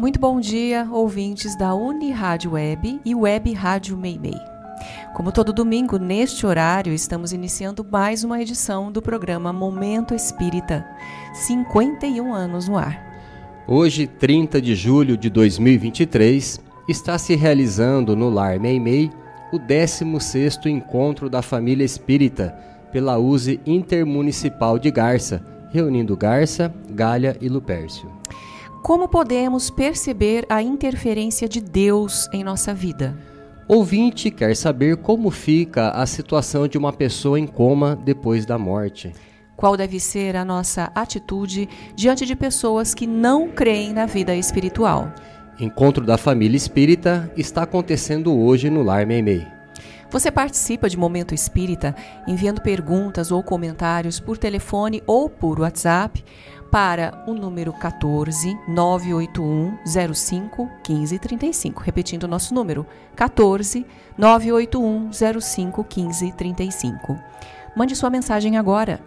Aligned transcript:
Muito 0.00 0.18
bom 0.18 0.40
dia, 0.40 0.88
ouvintes 0.90 1.54
da 1.54 1.74
Uni 1.74 2.10
Rádio 2.10 2.52
Web 2.52 3.02
e 3.04 3.14
Web 3.14 3.52
Rádio 3.52 3.98
Meimei. 3.98 4.40
Como 5.14 5.30
todo 5.30 5.52
domingo, 5.52 5.98
neste 5.98 6.46
horário, 6.46 6.94
estamos 6.94 7.34
iniciando 7.34 7.84
mais 7.84 8.24
uma 8.24 8.40
edição 8.40 8.90
do 8.90 9.02
programa 9.02 9.52
Momento 9.52 10.14
Espírita, 10.14 10.86
51 11.34 12.32
anos 12.32 12.66
no 12.66 12.78
ar. 12.78 12.98
Hoje, 13.68 14.06
30 14.06 14.62
de 14.62 14.74
julho 14.74 15.18
de 15.18 15.28
2023, 15.28 16.58
está 16.88 17.18
se 17.18 17.36
realizando 17.36 18.16
no 18.16 18.30
Lar 18.30 18.58
Meimei 18.58 19.10
o 19.52 19.58
16º 19.58 20.64
Encontro 20.64 21.28
da 21.28 21.42
Família 21.42 21.84
Espírita 21.84 22.56
pela 22.90 23.18
USE 23.18 23.60
Intermunicipal 23.66 24.78
de 24.78 24.90
Garça, 24.90 25.44
reunindo 25.70 26.16
Garça, 26.16 26.72
Galha 26.88 27.36
e 27.38 27.50
Lupércio. 27.50 28.19
Como 28.82 29.08
podemos 29.08 29.68
perceber 29.68 30.46
a 30.48 30.62
interferência 30.62 31.46
de 31.46 31.60
Deus 31.60 32.28
em 32.32 32.42
nossa 32.42 32.72
vida? 32.72 33.16
Ouvinte 33.68 34.30
quer 34.30 34.56
saber 34.56 34.96
como 34.96 35.30
fica 35.30 35.90
a 35.90 36.06
situação 36.06 36.66
de 36.66 36.78
uma 36.78 36.92
pessoa 36.92 37.38
em 37.38 37.46
coma 37.46 37.94
depois 37.94 38.46
da 38.46 38.58
morte. 38.58 39.12
Qual 39.54 39.76
deve 39.76 40.00
ser 40.00 40.34
a 40.34 40.46
nossa 40.46 40.90
atitude 40.94 41.68
diante 41.94 42.24
de 42.24 42.34
pessoas 42.34 42.94
que 42.94 43.06
não 43.06 43.50
creem 43.50 43.92
na 43.92 44.06
vida 44.06 44.34
espiritual? 44.34 45.12
Encontro 45.60 46.04
da 46.04 46.16
Família 46.16 46.56
Espírita 46.56 47.30
está 47.36 47.64
acontecendo 47.64 48.34
hoje 48.34 48.70
no 48.70 48.82
Lar 48.82 49.06
Meimei. 49.06 49.46
Você 50.10 50.30
participa 50.30 50.88
de 50.88 50.96
Momento 50.96 51.34
Espírita 51.34 51.94
enviando 52.26 52.60
perguntas 52.60 53.30
ou 53.30 53.42
comentários 53.44 54.18
por 54.18 54.36
telefone 54.36 55.02
ou 55.06 55.30
por 55.30 55.60
WhatsApp 55.60 56.24
para 56.70 57.24
o 57.26 57.34
número 57.34 57.72
14 57.72 58.56
981 58.68 59.78
05 60.14 60.70
1535. 60.88 61.82
Repetindo 61.82 62.22
o 62.24 62.28
nosso 62.28 62.54
número: 62.54 62.86
14 63.16 63.84
981 64.16 65.10
05 65.40 65.86
1535. 65.96 67.18
Mande 67.76 67.96
sua 67.96 68.10
mensagem 68.10 68.56
agora. 68.56 69.00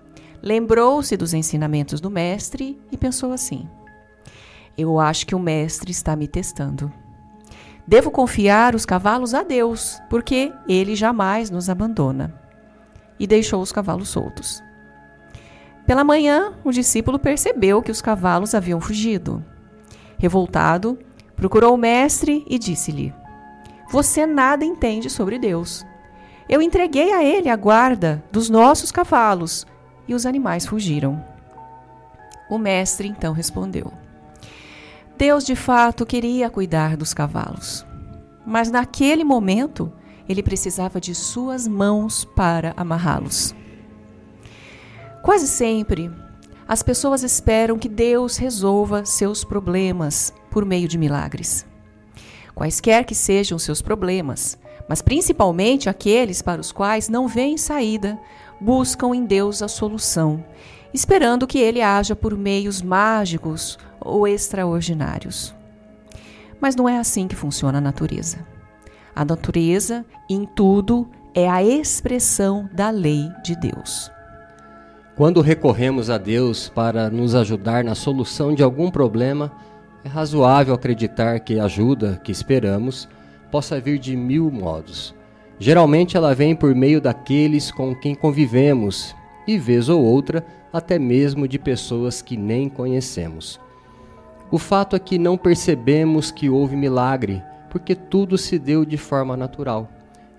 lembrou-se 0.43 1.17
dos 1.17 1.33
ensinamentos 1.33 2.01
do 2.01 2.11
mestre 2.11 2.81
e 2.91 2.97
pensou 2.97 3.33
assim: 3.33 3.69
Eu 4.77 4.99
acho 4.99 5.27
que 5.27 5.35
o 5.35 5.39
mestre 5.39 5.91
está 5.91 6.17
me 6.17 6.27
testando. 6.27 6.93
Devo 7.87 8.11
confiar 8.11 8.75
os 8.75 8.85
cavalos 8.85 9.35
a 9.35 9.43
Deus, 9.43 10.01
porque 10.11 10.53
ele 10.69 10.95
jamais 10.95 11.51
nos 11.51 11.69
abandona. 11.69 12.35
E 13.19 13.27
deixou 13.27 13.63
os 13.63 13.73
cavalos 13.73 14.09
soltos. 14.09 14.63
Pela 15.87 16.05
manhã, 16.05 16.55
o 16.65 16.71
discípulo 16.71 17.19
percebeu 17.19 17.83
que 17.83 17.91
os 17.91 18.03
cavalos 18.03 18.55
haviam 18.55 18.81
fugido. 18.81 19.45
Revoltado, 20.19 20.99
procurou 21.37 21.75
o 21.75 21.79
mestre 21.79 22.45
e 22.49 22.59
disse-lhe: 22.59 23.13
você 23.93 24.25
nada 24.25 24.65
entende 24.65 25.11
sobre 25.11 25.39
Deus. 25.39 25.85
Eu 26.49 26.63
entreguei 26.63 27.13
a 27.13 27.23
ele 27.23 27.51
a 27.51 27.57
guarda 27.57 28.25
dos 28.33 28.49
nossos 28.49 28.91
cavalos 28.91 29.67
e 30.07 30.15
os 30.15 30.27
animais 30.27 30.67
fugiram. 30.67 31.25
O 32.51 32.59
mestre 32.59 33.09
então 33.09 33.33
respondeu: 33.33 33.93
Deus 35.17 35.45
de 35.45 35.57
fato 35.57 36.07
queria 36.07 36.51
cuidar 36.51 36.97
dos 36.97 37.15
cavalos, 37.15 37.87
mas 38.47 38.71
naquele 38.71 39.25
momento 39.25 39.93
ele 40.29 40.43
precisava 40.43 41.01
de 41.01 41.15
suas 41.15 41.67
mãos 41.67 42.25
para 42.25 42.73
amarrá-los. 42.77 43.55
Quase 45.23 45.47
sempre, 45.47 46.11
as 46.67 46.83
pessoas 46.83 47.23
esperam 47.23 47.79
que 47.79 47.89
Deus 47.89 48.37
resolva 48.37 49.05
seus 49.05 49.45
problemas 49.45 50.33
por 50.51 50.65
meio 50.65 50.89
de 50.89 50.99
milagres 50.99 51.67
quaisquer 52.55 53.05
que 53.05 53.15
sejam 53.15 53.59
seus 53.59 53.81
problemas, 53.81 54.59
mas 54.89 55.03
principalmente 55.03 55.89
aqueles 55.89 56.43
para 56.43 56.61
os 56.61 56.73
quais 56.73 57.09
não 57.09 57.27
vêem 57.27 57.57
saída, 57.57 58.19
buscam 58.63 59.15
em 59.15 59.25
Deus 59.25 59.61
a 59.61 59.69
solução, 59.69 60.45
esperando 60.95 61.47
que 61.47 61.59
Ele 61.59 61.83
haja 61.83 62.15
por 62.15 62.37
meios 62.37 62.81
mágicos 62.81 63.77
ou 64.01 64.27
extraordinários. 64.29 65.53
Mas 66.61 66.77
não 66.77 66.89
é 66.89 66.99
assim 66.99 67.27
que 67.27 67.35
funciona 67.35 67.79
a 67.79 67.81
natureza. 67.81 68.39
A 69.15 69.25
natureza, 69.25 70.07
em 70.31 70.47
tudo, 70.47 71.09
é 71.35 71.51
a 71.51 71.63
expressão 71.63 72.71
da 72.73 72.91
lei 72.91 73.29
de 73.43 73.57
Deus. 73.57 74.11
Quando 75.17 75.41
recorremos 75.41 76.09
a 76.09 76.17
Deus 76.17 76.69
para 76.69 77.11
nos 77.11 77.35
ajudar 77.35 77.83
na 77.83 77.95
solução 77.95 78.55
de 78.55 78.63
algum 78.63 78.91
problema, 78.91 79.53
é 80.05 80.09
razoável 80.09 80.73
acreditar 80.73 81.41
que 81.41 81.59
a 81.59 81.65
ajuda 81.65 82.21
que 82.23 82.33
esperamos 82.33 83.09
possa 83.51 83.81
vir 83.81 83.99
de 83.99 84.17
mil 84.17 84.51
modos. 84.51 85.15
Geralmente 85.63 86.17
ela 86.17 86.35
vem 86.35 86.57
por 86.57 86.75
meio 86.75 87.01
daqueles 87.01 87.71
com 87.71 87.95
quem 87.95 88.17
convivemos 88.17 89.15
e, 89.47 89.57
vez 89.57 89.89
ou 89.89 90.03
outra, 90.03 90.45
até 90.73 90.99
mesmo 90.99 91.47
de 91.47 91.57
pessoas 91.57 92.21
que 92.21 92.37
nem 92.37 92.69
conhecemos. 92.69 93.61
O 94.51 94.59
fato 94.59 94.97
é 94.97 94.99
que 94.99 95.19
não 95.19 95.39
percebemos 95.39 96.33
que 96.33 96.51
houve 96.51 96.75
milagre, 96.75 97.41
porque 97.71 97.95
tudo 97.95 98.37
se 98.37 98.59
deu 98.59 98.85
de 98.85 98.97
forma 98.97 99.37
natural. 99.37 99.89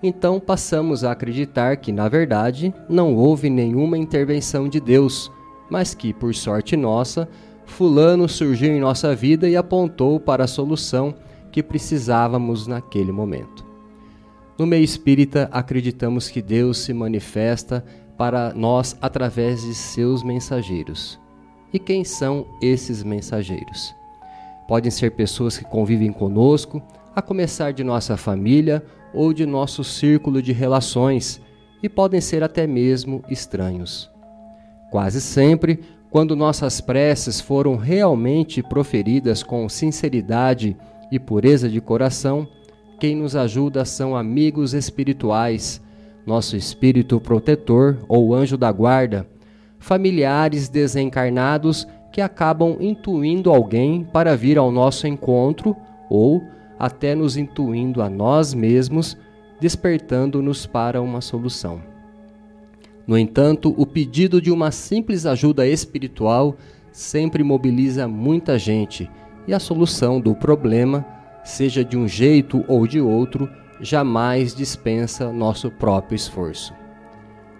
Então 0.02 0.38
passamos 0.38 1.04
a 1.04 1.12
acreditar 1.12 1.78
que, 1.78 1.90
na 1.90 2.06
verdade, 2.06 2.74
não 2.86 3.16
houve 3.16 3.48
nenhuma 3.48 3.96
intervenção 3.96 4.68
de 4.68 4.78
Deus, 4.78 5.32
mas 5.70 5.94
que, 5.94 6.12
por 6.12 6.34
sorte 6.34 6.76
nossa, 6.76 7.26
Fulano 7.64 8.28
surgiu 8.28 8.72
em 8.72 8.78
nossa 8.78 9.16
vida 9.16 9.48
e 9.48 9.56
apontou 9.56 10.20
para 10.20 10.44
a 10.44 10.46
solução 10.46 11.14
que 11.50 11.62
precisávamos 11.62 12.66
naquele 12.66 13.10
momento. 13.10 13.73
No 14.56 14.66
meio 14.66 14.84
espírita, 14.84 15.48
acreditamos 15.50 16.28
que 16.28 16.40
Deus 16.40 16.78
se 16.78 16.94
manifesta 16.94 17.84
para 18.16 18.54
nós 18.54 18.96
através 19.02 19.62
de 19.62 19.74
seus 19.74 20.22
mensageiros. 20.22 21.18
E 21.72 21.78
quem 21.78 22.04
são 22.04 22.46
esses 22.62 23.02
mensageiros? 23.02 23.92
Podem 24.68 24.92
ser 24.92 25.10
pessoas 25.10 25.58
que 25.58 25.64
convivem 25.64 26.12
conosco, 26.12 26.80
a 27.16 27.20
começar 27.20 27.72
de 27.72 27.82
nossa 27.82 28.16
família 28.16 28.84
ou 29.12 29.32
de 29.32 29.44
nosso 29.44 29.82
círculo 29.82 30.40
de 30.40 30.52
relações, 30.52 31.40
e 31.82 31.88
podem 31.88 32.20
ser 32.20 32.42
até 32.42 32.64
mesmo 32.66 33.24
estranhos. 33.28 34.08
Quase 34.90 35.20
sempre, 35.20 35.80
quando 36.10 36.36
nossas 36.36 36.80
preces 36.80 37.40
foram 37.40 37.76
realmente 37.76 38.62
proferidas 38.62 39.42
com 39.42 39.68
sinceridade 39.68 40.76
e 41.10 41.18
pureza 41.18 41.68
de 41.68 41.80
coração, 41.80 42.48
quem 42.98 43.16
nos 43.16 43.34
ajuda 43.36 43.84
são 43.84 44.16
amigos 44.16 44.74
espirituais, 44.74 45.80
nosso 46.26 46.56
espírito 46.56 47.20
protetor 47.20 47.98
ou 48.08 48.34
anjo 48.34 48.56
da 48.56 48.70
guarda, 48.72 49.26
familiares 49.78 50.68
desencarnados 50.68 51.86
que 52.12 52.20
acabam 52.20 52.76
intuindo 52.80 53.50
alguém 53.50 54.04
para 54.04 54.36
vir 54.36 54.56
ao 54.56 54.70
nosso 54.70 55.06
encontro 55.06 55.76
ou 56.08 56.42
até 56.78 57.14
nos 57.14 57.36
intuindo 57.36 58.00
a 58.00 58.08
nós 58.08 58.54
mesmos, 58.54 59.16
despertando-nos 59.60 60.66
para 60.66 61.02
uma 61.02 61.20
solução. 61.20 61.82
No 63.06 63.18
entanto, 63.18 63.74
o 63.76 63.84
pedido 63.84 64.40
de 64.40 64.50
uma 64.50 64.70
simples 64.70 65.26
ajuda 65.26 65.66
espiritual 65.66 66.56
sempre 66.90 67.42
mobiliza 67.42 68.08
muita 68.08 68.58
gente 68.58 69.10
e 69.46 69.52
a 69.52 69.58
solução 69.58 70.20
do 70.20 70.34
problema, 70.34 71.04
seja 71.44 71.84
de 71.84 71.96
um 71.96 72.08
jeito 72.08 72.64
ou 72.66 72.86
de 72.86 73.00
outro, 73.00 73.48
jamais 73.80 74.54
dispensa 74.54 75.30
nosso 75.32 75.70
próprio 75.70 76.16
esforço. 76.16 76.74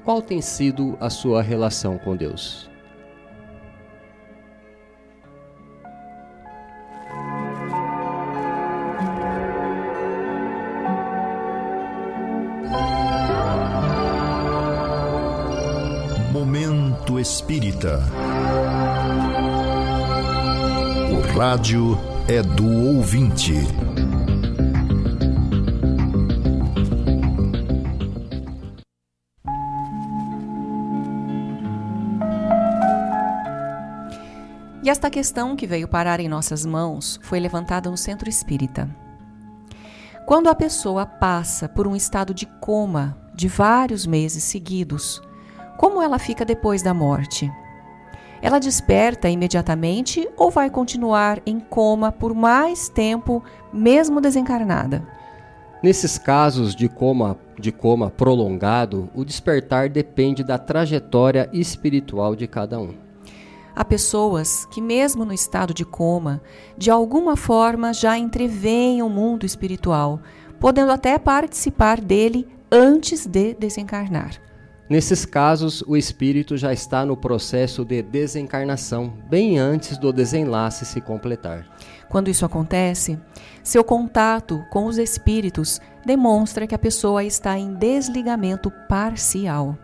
Qual 0.04 0.20
tem 0.20 0.40
sido 0.40 0.96
a 1.00 1.10
sua 1.10 1.42
relação 1.42 1.98
com 1.98 2.16
Deus? 2.16 2.70
Momento 16.32 17.18
Espírita. 17.18 18.00
O 21.10 21.38
rádio 21.38 22.13
é 22.26 22.40
do 22.42 22.96
ouvinte. 22.96 23.52
E 34.82 34.88
esta 34.88 35.10
questão 35.10 35.54
que 35.54 35.66
veio 35.66 35.86
parar 35.86 36.18
em 36.18 36.28
nossas 36.28 36.64
mãos 36.64 37.20
foi 37.22 37.38
levantada 37.38 37.90
no 37.90 37.96
centro 37.96 38.28
espírita. 38.28 38.88
Quando 40.26 40.48
a 40.48 40.54
pessoa 40.54 41.04
passa 41.04 41.68
por 41.68 41.86
um 41.86 41.94
estado 41.94 42.32
de 42.32 42.46
coma 42.58 43.18
de 43.34 43.48
vários 43.48 44.06
meses 44.06 44.44
seguidos, 44.44 45.20
como 45.76 46.00
ela 46.00 46.18
fica 46.18 46.44
depois 46.44 46.82
da 46.82 46.94
morte? 46.94 47.50
Ela 48.44 48.58
desperta 48.58 49.26
imediatamente 49.26 50.28
ou 50.36 50.50
vai 50.50 50.68
continuar 50.68 51.40
em 51.46 51.58
coma 51.58 52.12
por 52.12 52.34
mais 52.34 52.90
tempo, 52.90 53.42
mesmo 53.72 54.20
desencarnada? 54.20 55.02
Nesses 55.82 56.18
casos 56.18 56.76
de 56.76 56.86
coma, 56.86 57.38
de 57.58 57.72
coma 57.72 58.10
prolongado, 58.10 59.08
o 59.14 59.24
despertar 59.24 59.88
depende 59.88 60.44
da 60.44 60.58
trajetória 60.58 61.48
espiritual 61.54 62.36
de 62.36 62.46
cada 62.46 62.78
um. 62.78 62.92
Há 63.74 63.82
pessoas 63.82 64.66
que, 64.66 64.82
mesmo 64.82 65.24
no 65.24 65.32
estado 65.32 65.72
de 65.72 65.86
coma, 65.86 66.42
de 66.76 66.90
alguma 66.90 67.38
forma 67.38 67.94
já 67.94 68.18
entreveem 68.18 69.00
o 69.00 69.08
mundo 69.08 69.46
espiritual, 69.46 70.20
podendo 70.60 70.92
até 70.92 71.18
participar 71.18 71.98
dele 71.98 72.46
antes 72.70 73.24
de 73.24 73.54
desencarnar. 73.54 74.38
Nesses 74.88 75.24
casos, 75.24 75.82
o 75.86 75.96
espírito 75.96 76.58
já 76.58 76.70
está 76.70 77.06
no 77.06 77.16
processo 77.16 77.86
de 77.86 78.02
desencarnação, 78.02 79.14
bem 79.30 79.58
antes 79.58 79.96
do 79.96 80.12
desenlace 80.12 80.84
se 80.84 81.00
completar. 81.00 81.66
Quando 82.06 82.28
isso 82.28 82.44
acontece, 82.44 83.18
seu 83.62 83.82
contato 83.82 84.62
com 84.70 84.84
os 84.84 84.98
espíritos 84.98 85.80
demonstra 86.04 86.66
que 86.66 86.74
a 86.74 86.78
pessoa 86.78 87.24
está 87.24 87.58
em 87.58 87.72
desligamento 87.72 88.70
parcial. 88.86 89.78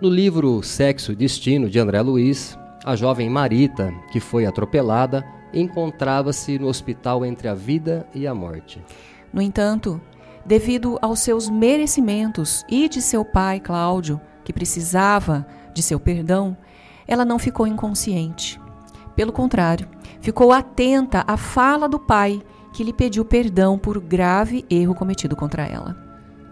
No 0.00 0.08
livro 0.08 0.60
Sexo 0.60 1.12
e 1.12 1.16
Destino 1.16 1.70
de 1.70 1.78
André 1.78 2.02
Luiz, 2.02 2.58
a 2.84 2.96
jovem 2.96 3.30
Marita, 3.30 3.94
que 4.10 4.18
foi 4.18 4.44
atropelada, 4.44 5.24
encontrava-se 5.54 6.58
no 6.58 6.66
hospital 6.66 7.24
entre 7.24 7.46
a 7.46 7.54
vida 7.54 8.04
e 8.12 8.26
a 8.26 8.34
morte. 8.34 8.82
No 9.32 9.40
entanto, 9.40 10.00
devido 10.44 10.98
aos 11.00 11.20
seus 11.20 11.48
merecimentos 11.48 12.64
e 12.68 12.88
de 12.88 13.00
seu 13.00 13.24
pai 13.24 13.60
Cláudio, 13.60 14.20
que 14.44 14.52
precisava 14.52 15.46
de 15.74 15.82
seu 15.82 15.98
perdão, 15.98 16.56
ela 17.06 17.24
não 17.24 17.38
ficou 17.38 17.66
inconsciente. 17.66 18.60
Pelo 19.14 19.32
contrário, 19.32 19.88
ficou 20.20 20.52
atenta 20.52 21.24
à 21.26 21.36
fala 21.36 21.88
do 21.88 21.98
pai, 21.98 22.42
que 22.72 22.82
lhe 22.82 22.92
pediu 22.92 23.24
perdão 23.24 23.78
por 23.78 24.00
grave 24.00 24.64
erro 24.70 24.94
cometido 24.94 25.36
contra 25.36 25.64
ela. 25.64 25.96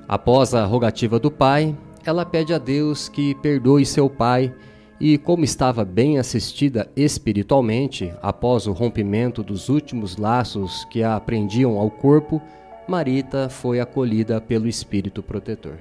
Após 0.06 0.54
a 0.54 0.64
rogativa 0.64 1.18
do 1.18 1.30
pai, 1.30 1.76
ela 2.04 2.26
pede 2.26 2.52
a 2.52 2.58
Deus 2.58 3.08
que 3.08 3.34
perdoe 3.36 3.86
seu 3.86 4.10
pai 4.10 4.52
e, 5.00 5.16
como 5.16 5.44
estava 5.44 5.84
bem 5.84 6.18
assistida 6.18 6.90
espiritualmente, 6.94 8.12
após 8.20 8.66
o 8.66 8.72
rompimento 8.72 9.42
dos 9.42 9.68
últimos 9.68 10.16
laços 10.16 10.84
que 10.90 11.02
a 11.02 11.18
prendiam 11.18 11.78
ao 11.78 11.90
corpo, 11.90 12.42
Marita 12.86 13.48
foi 13.48 13.80
acolhida 13.80 14.40
pelo 14.40 14.66
Espírito 14.66 15.22
Protetor. 15.22 15.74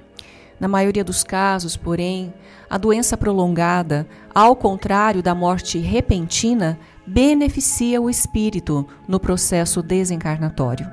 Na 0.60 0.68
maioria 0.68 1.02
dos 1.02 1.24
casos, 1.24 1.74
porém, 1.74 2.34
a 2.68 2.76
doença 2.76 3.16
prolongada, 3.16 4.06
ao 4.34 4.54
contrário 4.54 5.22
da 5.22 5.34
morte 5.34 5.78
repentina, 5.78 6.78
beneficia 7.06 8.00
o 8.00 8.10
espírito 8.10 8.86
no 9.08 9.18
processo 9.18 9.82
desencarnatório. 9.82 10.86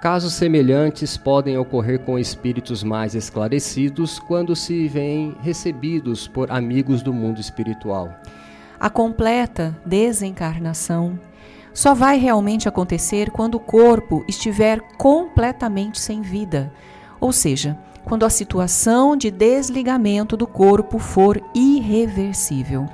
Casos 0.00 0.32
semelhantes 0.32 1.16
podem 1.16 1.56
ocorrer 1.58 2.00
com 2.00 2.18
espíritos 2.18 2.82
mais 2.82 3.14
esclarecidos 3.14 4.18
quando 4.18 4.56
se 4.56 4.88
veem 4.88 5.36
recebidos 5.40 6.26
por 6.26 6.50
amigos 6.50 7.02
do 7.02 7.12
mundo 7.12 7.40
espiritual. 7.40 8.10
A 8.80 8.90
completa 8.90 9.76
desencarnação 9.84 11.18
só 11.72 11.94
vai 11.94 12.18
realmente 12.18 12.68
acontecer 12.68 13.30
quando 13.30 13.56
o 13.56 13.60
corpo 13.60 14.24
estiver 14.28 14.80
completamente 14.96 16.00
sem 16.00 16.22
vida, 16.22 16.72
ou 17.20 17.32
seja, 17.32 17.78
quando 18.04 18.24
a 18.24 18.30
situação 18.30 19.16
de 19.16 19.30
desligamento 19.30 20.36
do 20.36 20.46
corpo 20.46 20.98
for 20.98 21.40
irreversível. 21.54 22.86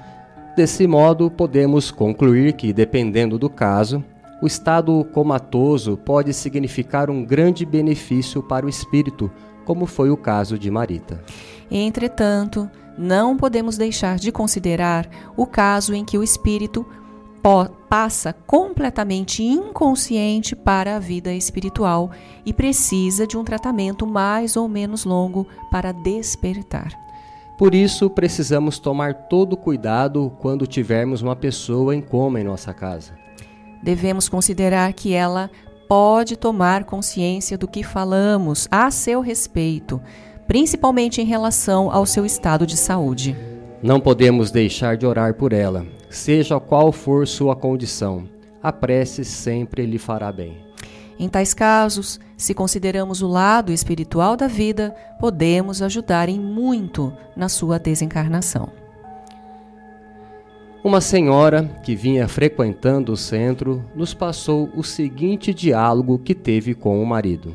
Desse 0.57 0.87
modo, 0.87 1.31
podemos 1.31 1.91
concluir 1.91 2.53
que, 2.55 2.73
dependendo 2.73 3.39
do 3.39 3.49
caso, 3.49 4.05
o 4.43 4.47
estado 4.47 5.05
comatoso 5.13 5.97
pode 5.97 6.33
significar 6.33 7.11
um 7.11 7.25
grande 7.25 7.67
benefício 7.67 8.43
para 8.43 8.65
o 8.65 8.69
espírito, 8.69 9.31
como 9.65 9.87
foi 9.87 10.11
o 10.11 10.17
caso 10.17 10.59
de 10.59 10.71
Marita. 10.71 11.23
Entretanto, 11.71 12.69
não 12.97 13.37
podemos 13.37 13.77
deixar 13.77 14.19
de 14.19 14.33
considerar 14.33 15.09
o 15.37 15.47
caso 15.47 15.95
em 15.95 16.05
que 16.05 16.19
o 16.19 16.23
espírito 16.23 16.87
passa 17.89 18.33
completamente 18.33 19.43
inconsciente 19.43 20.55
para 20.55 20.97
a 20.97 20.99
vida 20.99 21.33
espiritual 21.33 22.11
e 22.45 22.53
precisa 22.53 23.27
de 23.27 23.37
um 23.37 23.45
tratamento 23.45 24.07
mais 24.07 24.57
ou 24.57 24.69
menos 24.69 25.05
longo 25.05 25.47
para 25.71 25.93
despertar. 25.93 26.93
Por 27.59 27.75
isso, 27.75 28.09
precisamos 28.09 28.79
tomar 28.79 29.29
todo 29.29 29.57
cuidado 29.57 30.33
quando 30.41 30.67
tivermos 30.67 31.21
uma 31.21 31.37
pessoa 31.37 31.95
em 31.95 32.01
coma 32.01 32.41
em 32.41 32.45
nossa 32.45 32.73
casa 32.73 33.21
devemos 33.83 34.29
considerar 34.29 34.93
que 34.93 35.13
ela 35.13 35.51
pode 35.89 36.37
tomar 36.37 36.85
consciência 36.85 37.59
do 37.59 37.67
que 37.67 37.83
falamos 37.83 38.69
a 38.71 38.91
seu 38.91 39.21
respeito, 39.21 40.01
principalmente 40.47 41.21
em 41.21 41.25
relação 41.25 41.91
ao 41.91 42.07
seu 42.07 42.25
estado 42.25 42.67
de 42.67 42.77
saúde. 42.77 43.37
Não 43.83 43.99
podemos 43.99 44.51
deixar 44.51 44.97
de 44.97 45.07
orar 45.07 45.35
por 45.35 45.53
ela, 45.53 45.87
seja 46.11 46.61
qual 46.61 46.93
for 46.93 47.27
sua 47.27 47.57
condição. 47.57 48.29
A 48.63 48.71
prece 48.71 49.25
sempre 49.25 49.87
lhe 49.87 49.97
fará 49.97 50.31
bem. 50.31 50.59
Em 51.19 51.29
tais 51.29 51.55
casos, 51.55 52.19
se 52.37 52.53
consideramos 52.53 53.23
o 53.23 53.29
lado 53.29 53.73
espiritual 53.73 54.37
da 54.37 54.47
vida, 54.47 54.95
podemos 55.19 55.81
ajudar 55.81 56.29
em 56.29 56.39
muito 56.39 57.13
na 57.37 57.49
sua 57.49 57.79
desencarnação. 57.79 58.71
Uma 60.83 61.03
senhora 61.03 61.65
que 61.85 61.95
vinha 61.95 62.27
frequentando 62.27 63.13
o 63.13 63.17
centro 63.17 63.85
nos 63.95 64.15
passou 64.15 64.71
o 64.75 64.83
seguinte 64.83 65.53
diálogo 65.53 66.19
que 66.19 66.35
teve 66.35 66.75
com 66.75 67.03
o 67.03 67.07
marido. 67.07 67.55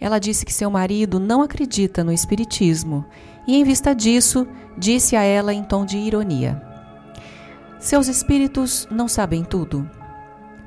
Ela 0.00 0.20
disse 0.20 0.46
que 0.46 0.52
seu 0.52 0.70
marido 0.70 1.18
não 1.18 1.42
acredita 1.42 2.04
no 2.04 2.12
espiritismo 2.12 3.04
e, 3.46 3.56
em 3.56 3.64
vista 3.64 3.92
disso, 3.92 4.46
disse 4.78 5.16
a 5.16 5.22
ela 5.24 5.52
em 5.52 5.64
tom 5.64 5.84
de 5.84 5.96
ironia: 5.96 6.71
Seus 7.82 8.06
espíritos 8.06 8.86
não 8.92 9.08
sabem 9.08 9.42
tudo? 9.42 9.90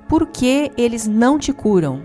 Por 0.05 0.27
que 0.27 0.69
eles 0.77 1.07
não 1.07 1.39
te 1.39 1.53
curam? 1.53 2.03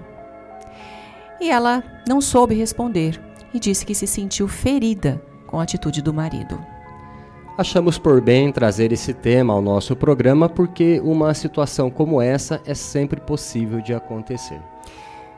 E 1.40 1.50
ela 1.50 1.82
não 2.06 2.20
soube 2.20 2.54
responder 2.54 3.20
e 3.52 3.58
disse 3.58 3.84
que 3.84 3.92
se 3.92 4.06
sentiu 4.06 4.46
ferida 4.46 5.20
com 5.48 5.58
a 5.58 5.64
atitude 5.64 6.00
do 6.00 6.14
marido. 6.14 6.64
Achamos 7.58 7.98
por 7.98 8.20
bem 8.20 8.52
trazer 8.52 8.92
esse 8.92 9.12
tema 9.12 9.52
ao 9.52 9.60
nosso 9.60 9.96
programa 9.96 10.48
porque 10.48 11.00
uma 11.02 11.34
situação 11.34 11.90
como 11.90 12.22
essa 12.22 12.62
é 12.64 12.72
sempre 12.72 13.20
possível 13.20 13.80
de 13.80 13.92
acontecer. 13.92 14.62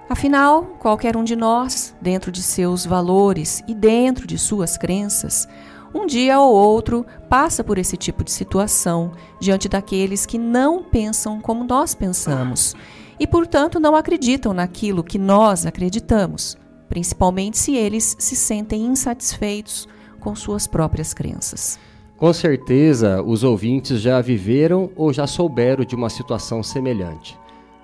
Afinal, 0.07 0.65
qualquer 0.79 1.17
um 1.17 1.25
de 1.25 1.35
nós, 1.35 1.95
dentro 1.99 2.31
de 2.31 2.43
seus 2.43 2.85
valores 2.85 3.65
e 3.67 3.75
dentro 3.75 4.27
de 4.27 4.37
suas 4.37 4.77
crenças, 4.77 5.49
um 5.95 6.07
dia 6.07 6.41
ou 6.41 6.55
outro 6.55 7.05
passa 7.29 7.63
por 7.63 7.79
esse 7.79 7.97
tipo 7.97 8.25
de 8.25 8.31
situação 8.31 9.13
diante 9.39 9.69
daqueles 9.69 10.25
que 10.25 10.39
não 10.39 10.83
pensam 10.83 11.41
como 11.41 11.65
nós 11.65 11.95
pensamos 11.95 12.75
e, 13.19 13.27
portanto, 13.27 13.79
não 13.79 13.95
acreditam 13.95 14.53
naquilo 14.53 15.05
que 15.05 15.19
nós 15.19 15.67
acreditamos, 15.67 16.57
principalmente 16.89 17.59
se 17.59 17.77
eles 17.77 18.17
se 18.19 18.35
sentem 18.35 18.87
insatisfeitos 18.87 19.87
com 20.19 20.35
suas 20.35 20.67
próprias 20.67 21.13
crenças. 21.13 21.79
Com 22.17 22.33
certeza, 22.33 23.21
os 23.23 23.43
ouvintes 23.43 24.01
já 24.01 24.21
viveram 24.21 24.91
ou 24.97 25.13
já 25.13 25.27
souberam 25.27 25.85
de 25.85 25.95
uma 25.95 26.09
situação 26.09 26.63
semelhante. 26.63 27.37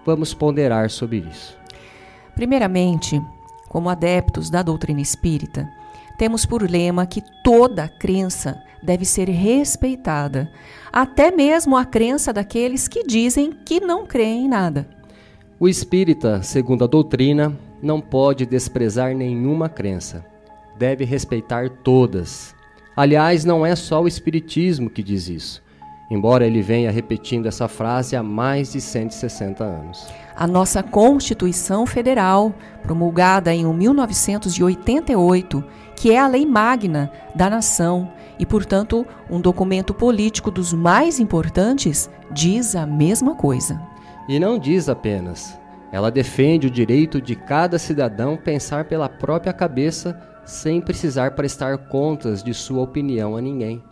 Vamos 0.06 0.32
ponderar 0.32 0.88
sobre 0.90 1.18
isso. 1.18 1.58
Primeiramente, 2.34 3.20
como 3.68 3.88
adeptos 3.88 4.48
da 4.48 4.62
doutrina 4.62 5.00
espírita, 5.00 5.68
temos 6.18 6.44
por 6.44 6.68
lema 6.68 7.06
que 7.06 7.22
toda 7.42 7.88
crença 7.88 8.60
deve 8.82 9.04
ser 9.04 9.28
respeitada, 9.28 10.50
até 10.92 11.30
mesmo 11.30 11.76
a 11.76 11.84
crença 11.84 12.32
daqueles 12.32 12.88
que 12.88 13.04
dizem 13.04 13.52
que 13.64 13.80
não 13.80 14.04
creem 14.04 14.44
em 14.44 14.48
nada. 14.48 14.88
O 15.60 15.68
espírita, 15.68 16.42
segundo 16.42 16.82
a 16.84 16.88
doutrina, 16.88 17.56
não 17.82 18.00
pode 18.00 18.46
desprezar 18.46 19.12
nenhuma 19.14 19.68
crença. 19.68 20.24
Deve 20.76 21.04
respeitar 21.04 21.70
todas. 21.70 22.54
Aliás, 22.96 23.44
não 23.44 23.64
é 23.64 23.76
só 23.76 24.02
o 24.02 24.08
espiritismo 24.08 24.90
que 24.90 25.02
diz 25.02 25.28
isso, 25.28 25.62
embora 26.10 26.46
ele 26.46 26.62
venha 26.62 26.90
repetindo 26.90 27.46
essa 27.46 27.68
frase 27.68 28.16
há 28.16 28.22
mais 28.22 28.72
de 28.72 28.80
160 28.80 29.64
anos. 29.64 30.06
A 30.36 30.46
nossa 30.46 30.82
Constituição 30.82 31.86
Federal, 31.86 32.54
promulgada 32.82 33.52
em 33.52 33.64
1988, 33.64 35.64
que 35.98 36.12
é 36.12 36.18
a 36.20 36.28
lei 36.28 36.46
magna 36.46 37.10
da 37.34 37.50
nação 37.50 38.12
e, 38.38 38.46
portanto, 38.46 39.04
um 39.28 39.40
documento 39.40 39.92
político 39.92 40.48
dos 40.48 40.72
mais 40.72 41.18
importantes, 41.18 42.08
diz 42.30 42.76
a 42.76 42.86
mesma 42.86 43.34
coisa. 43.34 43.82
E 44.28 44.38
não 44.38 44.60
diz 44.60 44.88
apenas. 44.88 45.58
Ela 45.90 46.08
defende 46.08 46.68
o 46.68 46.70
direito 46.70 47.20
de 47.20 47.34
cada 47.34 47.80
cidadão 47.80 48.36
pensar 48.36 48.84
pela 48.84 49.08
própria 49.08 49.52
cabeça 49.52 50.16
sem 50.44 50.80
precisar 50.80 51.32
prestar 51.32 51.76
contas 51.88 52.44
de 52.44 52.54
sua 52.54 52.82
opinião 52.82 53.36
a 53.36 53.40
ninguém. 53.40 53.82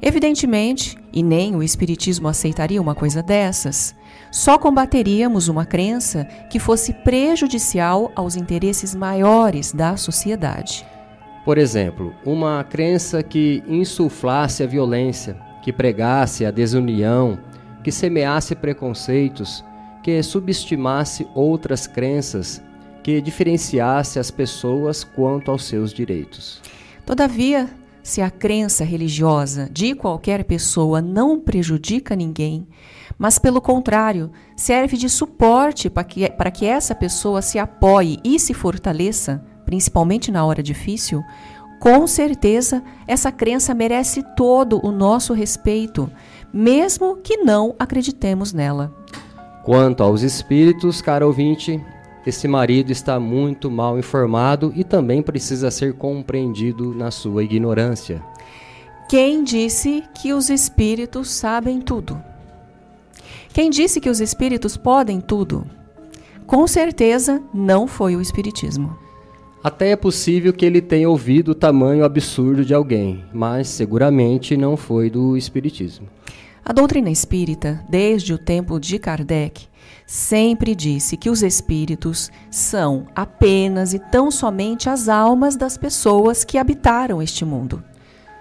Evidentemente, 0.00 0.96
e 1.12 1.24
nem 1.24 1.56
o 1.56 1.62
Espiritismo 1.62 2.28
aceitaria 2.28 2.80
uma 2.80 2.94
coisa 2.94 3.20
dessas, 3.20 3.96
só 4.30 4.58
combateríamos 4.58 5.48
uma 5.48 5.66
crença 5.66 6.24
que 6.48 6.60
fosse 6.60 6.92
prejudicial 6.92 8.12
aos 8.14 8.36
interesses 8.36 8.94
maiores 8.94 9.72
da 9.72 9.96
sociedade. 9.96 10.91
Por 11.44 11.58
exemplo, 11.58 12.14
uma 12.24 12.62
crença 12.62 13.22
que 13.22 13.64
insuflasse 13.66 14.62
a 14.62 14.66
violência, 14.66 15.36
que 15.62 15.72
pregasse 15.72 16.46
a 16.46 16.50
desunião, 16.50 17.38
que 17.82 17.90
semeasse 17.90 18.54
preconceitos, 18.54 19.64
que 20.02 20.22
subestimasse 20.22 21.26
outras 21.34 21.86
crenças, 21.86 22.62
que 23.02 23.20
diferenciasse 23.20 24.18
as 24.20 24.30
pessoas 24.30 25.02
quanto 25.02 25.50
aos 25.50 25.64
seus 25.64 25.92
direitos. 25.92 26.60
Todavia, 27.04 27.68
se 28.02 28.20
a 28.20 28.30
crença 28.30 28.84
religiosa 28.84 29.68
de 29.70 29.94
qualquer 29.94 30.44
pessoa 30.44 31.00
não 31.00 31.40
prejudica 31.40 32.14
ninguém, 32.14 32.66
mas 33.18 33.38
pelo 33.38 33.60
contrário, 33.60 34.30
serve 34.56 34.96
de 34.96 35.08
suporte 35.08 35.90
para 35.90 36.04
que, 36.04 36.30
para 36.30 36.50
que 36.50 36.66
essa 36.66 36.94
pessoa 36.94 37.42
se 37.42 37.58
apoie 37.58 38.18
e 38.24 38.38
se 38.38 38.54
fortaleça, 38.54 39.44
principalmente 39.72 40.30
na 40.30 40.44
hora 40.44 40.62
difícil, 40.62 41.24
com 41.80 42.06
certeza 42.06 42.82
essa 43.06 43.32
crença 43.32 43.72
merece 43.72 44.22
todo 44.36 44.78
o 44.86 44.92
nosso 44.92 45.32
respeito, 45.32 46.10
mesmo 46.52 47.16
que 47.16 47.38
não 47.38 47.74
acreditemos 47.78 48.52
nela. 48.52 48.94
Quanto 49.64 50.02
aos 50.02 50.20
espíritos, 50.20 51.00
caro 51.00 51.26
ouvinte, 51.26 51.82
esse 52.26 52.46
marido 52.46 52.92
está 52.92 53.18
muito 53.18 53.70
mal 53.70 53.98
informado 53.98 54.74
e 54.76 54.84
também 54.84 55.22
precisa 55.22 55.70
ser 55.70 55.94
compreendido 55.94 56.94
na 56.94 57.10
sua 57.10 57.42
ignorância. 57.42 58.22
Quem 59.08 59.42
disse 59.42 60.04
que 60.14 60.34
os 60.34 60.50
espíritos 60.50 61.30
sabem 61.30 61.80
tudo? 61.80 62.22
Quem 63.54 63.70
disse 63.70 64.02
que 64.02 64.10
os 64.10 64.20
espíritos 64.20 64.76
podem 64.76 65.18
tudo? 65.18 65.64
Com 66.46 66.66
certeza 66.66 67.42
não 67.54 67.86
foi 67.86 68.14
o 68.14 68.20
espiritismo. 68.20 69.00
Até 69.62 69.90
é 69.90 69.96
possível 69.96 70.52
que 70.52 70.66
ele 70.66 70.80
tenha 70.80 71.08
ouvido 71.08 71.52
o 71.52 71.54
tamanho 71.54 72.04
absurdo 72.04 72.64
de 72.64 72.74
alguém, 72.74 73.24
mas 73.32 73.68
seguramente 73.68 74.56
não 74.56 74.76
foi 74.76 75.08
do 75.08 75.36
Espiritismo. 75.36 76.08
A 76.64 76.72
doutrina 76.72 77.10
espírita, 77.10 77.84
desde 77.88 78.32
o 78.32 78.38
tempo 78.38 78.80
de 78.80 78.98
Kardec, 78.98 79.66
sempre 80.06 80.74
disse 80.74 81.16
que 81.16 81.30
os 81.30 81.42
espíritos 81.42 82.30
são 82.50 83.06
apenas 83.14 83.94
e 83.94 83.98
tão 83.98 84.30
somente 84.30 84.88
as 84.88 85.08
almas 85.08 85.54
das 85.54 85.76
pessoas 85.76 86.44
que 86.44 86.58
habitaram 86.58 87.22
este 87.22 87.44
mundo. 87.44 87.82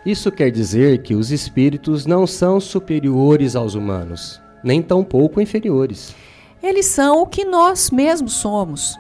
Isso 0.03 0.31
quer 0.31 0.49
dizer 0.49 1.03
que 1.03 1.13
os 1.13 1.31
espíritos 1.31 2.07
não 2.07 2.25
são 2.25 2.59
superiores 2.59 3.55
aos 3.55 3.75
humanos, 3.75 4.41
nem 4.63 4.81
tampouco 4.81 5.39
inferiores. 5.39 6.15
Eles 6.61 6.87
são 6.87 7.21
o 7.21 7.27
que 7.27 7.43
nós 7.43 7.89
mesmos 7.89 8.33
somos, 8.33 8.99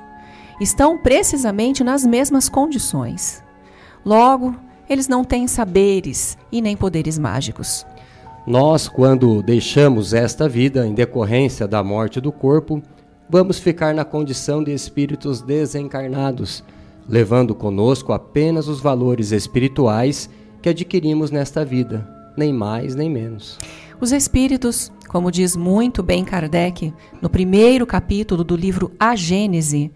estão 0.63 0.97
precisamente 0.97 1.83
nas 1.83 2.05
mesmas 2.05 2.47
condições. 2.47 3.43
Logo, 4.05 4.55
eles 4.89 5.07
não 5.07 5.23
têm 5.23 5.47
saberes 5.47 6.37
e 6.51 6.61
nem 6.61 6.75
poderes 6.77 7.17
mágicos. 7.17 7.85
Nós, 8.45 8.87
quando 8.87 9.41
deixamos 9.41 10.13
esta 10.13 10.49
vida 10.49 10.85
em 10.85 10.93
decorrência 10.93 11.67
da 11.67 11.83
morte 11.83 12.19
do 12.19 12.31
corpo, 12.31 12.81
vamos 13.29 13.59
ficar 13.59 13.93
na 13.93 14.03
condição 14.03 14.63
de 14.63 14.73
espíritos 14.73 15.41
desencarnados, 15.41 16.63
levando 17.07 17.55
conosco 17.55 18.13
apenas 18.13 18.67
os 18.67 18.81
valores 18.81 19.31
espirituais 19.31 20.29
que 20.61 20.69
adquirimos 20.69 21.31
nesta 21.31 21.63
vida, 21.63 22.07
nem 22.35 22.51
mais 22.51 22.95
nem 22.95 23.09
menos. 23.09 23.57
Os 23.99 24.11
espíritos, 24.11 24.91
como 25.07 25.31
diz 25.31 25.55
muito 25.55 26.01
bem 26.01 26.25
Kardec 26.25 26.93
no 27.21 27.29
primeiro 27.29 27.85
capítulo 27.85 28.43
do 28.43 28.55
livro 28.55 28.91
A 28.99 29.15
Gênese, 29.15 29.91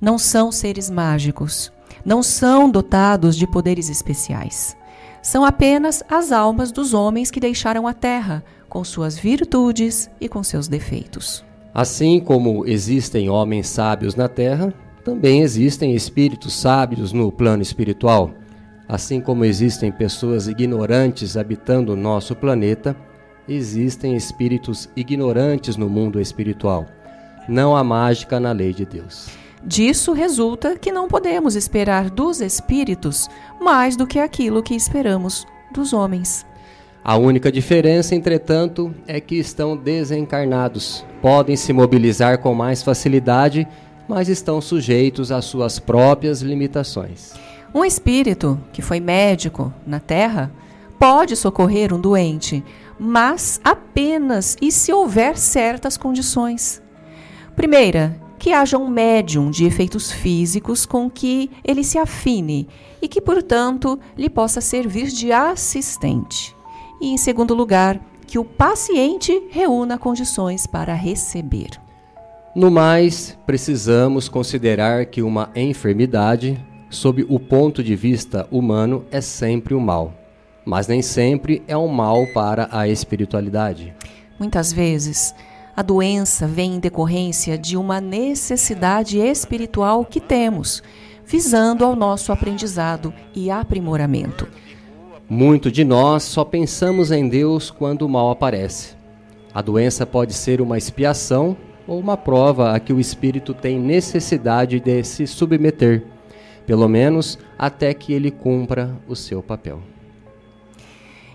não 0.00 0.18
são 0.18 0.52
seres 0.52 0.90
mágicos, 0.90 1.72
não 2.04 2.22
são 2.22 2.70
dotados 2.70 3.36
de 3.36 3.46
poderes 3.46 3.88
especiais. 3.88 4.76
São 5.22 5.44
apenas 5.44 6.02
as 6.08 6.30
almas 6.30 6.70
dos 6.70 6.94
homens 6.94 7.30
que 7.30 7.40
deixaram 7.40 7.86
a 7.86 7.92
terra, 7.92 8.44
com 8.68 8.84
suas 8.84 9.18
virtudes 9.18 10.10
e 10.20 10.28
com 10.28 10.42
seus 10.42 10.68
defeitos. 10.68 11.44
Assim 11.74 12.20
como 12.20 12.66
existem 12.66 13.28
homens 13.28 13.68
sábios 13.68 14.14
na 14.14 14.28
terra, 14.28 14.72
também 15.04 15.42
existem 15.42 15.94
espíritos 15.94 16.52
sábios 16.52 17.12
no 17.12 17.30
plano 17.30 17.62
espiritual. 17.62 18.30
Assim 18.88 19.20
como 19.20 19.44
existem 19.44 19.90
pessoas 19.90 20.46
ignorantes 20.46 21.36
habitando 21.36 21.92
o 21.92 21.96
nosso 21.96 22.34
planeta, 22.34 22.96
existem 23.48 24.16
espíritos 24.16 24.88
ignorantes 24.96 25.76
no 25.76 25.88
mundo 25.88 26.20
espiritual. 26.20 26.86
Não 27.48 27.76
há 27.76 27.82
mágica 27.82 28.40
na 28.40 28.52
lei 28.52 28.72
de 28.72 28.84
Deus. 28.84 29.28
Disso 29.64 30.12
resulta 30.12 30.76
que 30.76 30.92
não 30.92 31.08
podemos 31.08 31.56
esperar 31.56 32.10
dos 32.10 32.40
espíritos 32.40 33.28
mais 33.60 33.96
do 33.96 34.06
que 34.06 34.18
aquilo 34.18 34.62
que 34.62 34.74
esperamos 34.74 35.46
dos 35.72 35.92
homens. 35.92 36.46
A 37.02 37.16
única 37.16 37.52
diferença, 37.52 38.14
entretanto, 38.14 38.92
é 39.06 39.20
que 39.20 39.36
estão 39.36 39.76
desencarnados. 39.76 41.04
Podem 41.22 41.54
se 41.56 41.72
mobilizar 41.72 42.38
com 42.38 42.52
mais 42.52 42.82
facilidade, 42.82 43.66
mas 44.08 44.28
estão 44.28 44.60
sujeitos 44.60 45.30
às 45.30 45.44
suas 45.44 45.78
próprias 45.78 46.42
limitações. 46.42 47.34
Um 47.74 47.84
espírito 47.84 48.58
que 48.72 48.82
foi 48.82 49.00
médico 49.00 49.72
na 49.86 50.00
Terra 50.00 50.50
pode 50.98 51.36
socorrer 51.36 51.92
um 51.92 52.00
doente, 52.00 52.64
mas 52.98 53.60
apenas 53.62 54.56
e 54.60 54.72
se 54.72 54.92
houver 54.92 55.36
certas 55.36 55.96
condições. 55.96 56.82
Primeira, 57.54 58.16
que 58.38 58.52
haja 58.52 58.78
um 58.78 58.88
médium 58.88 59.50
de 59.50 59.64
efeitos 59.64 60.12
físicos 60.12 60.84
com 60.84 61.10
que 61.10 61.50
ele 61.64 61.82
se 61.82 61.98
afine 61.98 62.68
e 63.00 63.08
que, 63.08 63.20
portanto, 63.20 63.98
lhe 64.16 64.28
possa 64.28 64.60
servir 64.60 65.08
de 65.08 65.32
assistente. 65.32 66.54
E, 67.00 67.08
em 67.08 67.16
segundo 67.16 67.54
lugar, 67.54 68.00
que 68.26 68.38
o 68.38 68.44
paciente 68.44 69.48
reúna 69.50 69.98
condições 69.98 70.66
para 70.66 70.94
receber. 70.94 71.70
No 72.54 72.70
mais, 72.70 73.36
precisamos 73.46 74.28
considerar 74.28 75.06
que 75.06 75.22
uma 75.22 75.50
enfermidade, 75.54 76.58
sob 76.88 77.24
o 77.28 77.38
ponto 77.38 77.82
de 77.82 77.94
vista 77.94 78.48
humano, 78.50 79.04
é 79.10 79.20
sempre 79.20 79.74
o 79.74 79.80
mal, 79.80 80.14
mas 80.64 80.88
nem 80.88 81.02
sempre 81.02 81.62
é 81.68 81.76
um 81.76 81.88
mal 81.88 82.26
para 82.28 82.68
a 82.72 82.88
espiritualidade. 82.88 83.94
Muitas 84.38 84.72
vezes, 84.72 85.34
a 85.76 85.82
doença 85.82 86.46
vem 86.46 86.76
em 86.76 86.80
decorrência 86.80 87.58
de 87.58 87.76
uma 87.76 88.00
necessidade 88.00 89.18
espiritual 89.18 90.06
que 90.06 90.18
temos, 90.18 90.82
visando 91.26 91.84
ao 91.84 91.94
nosso 91.94 92.32
aprendizado 92.32 93.12
e 93.34 93.50
aprimoramento. 93.50 94.48
Muito 95.28 95.70
de 95.70 95.84
nós 95.84 96.22
só 96.22 96.44
pensamos 96.44 97.10
em 97.10 97.28
Deus 97.28 97.70
quando 97.70 98.02
o 98.02 98.08
mal 98.08 98.30
aparece. 98.30 98.96
A 99.52 99.60
doença 99.60 100.06
pode 100.06 100.32
ser 100.32 100.62
uma 100.62 100.78
expiação 100.78 101.54
ou 101.86 102.00
uma 102.00 102.16
prova 102.16 102.74
a 102.74 102.80
que 102.80 102.92
o 102.92 102.98
espírito 102.98 103.52
tem 103.52 103.78
necessidade 103.78 104.80
de 104.80 105.04
se 105.04 105.26
submeter, 105.26 106.04
pelo 106.66 106.88
menos 106.88 107.38
até 107.58 107.92
que 107.92 108.14
ele 108.14 108.30
cumpra 108.30 108.96
o 109.06 109.14
seu 109.14 109.42
papel. 109.42 109.82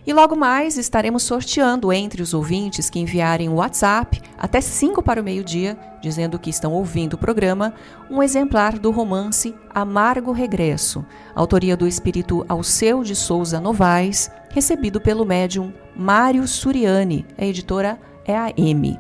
E 0.06 0.14
logo 0.14 0.36
mais 0.36 0.78
estaremos 0.78 1.22
sorteando 1.22 1.94
entre 1.94 2.24
os 2.24 2.34
ouvintes 2.34 2.90
que 2.90 3.00
enviarem 3.00 3.50
o 3.50 3.56
WhatsApp 3.56 4.20
até 4.36 4.60
5 4.60 5.04
para 5.04 5.22
o 5.22 5.24
meio-dia, 5.24 5.78
dizendo 6.02 6.40
que 6.40 6.50
estão 6.50 6.74
ouvindo 6.74 7.14
o 7.14 7.18
programa, 7.18 7.76
um 8.10 8.24
exemplar 8.24 8.80
do 8.80 8.90
romance 8.90 9.54
Amargo 9.70 10.32
Regresso, 10.32 11.06
autoria 11.36 11.78
do 11.78 11.88
espírito 11.88 12.44
Alceu 12.50 13.04
de 13.04 13.16
Souza 13.16 13.60
Novaes, 13.60 14.32
recebido 14.50 15.00
pelo 15.00 15.24
médium 15.24 15.72
Mário 15.96 16.48
Suriani, 16.48 17.26
a 17.38 17.46
editora 17.46 18.00
é 18.26 18.36
a 18.36 18.52
M. 18.58 19.00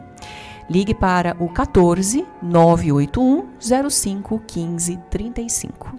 Ligue 0.69 0.93
para 0.93 1.35
o 1.39 1.49
14 1.49 2.25
981 2.41 3.89
05 3.89 4.41
15 4.45 4.99
35. 5.09 5.95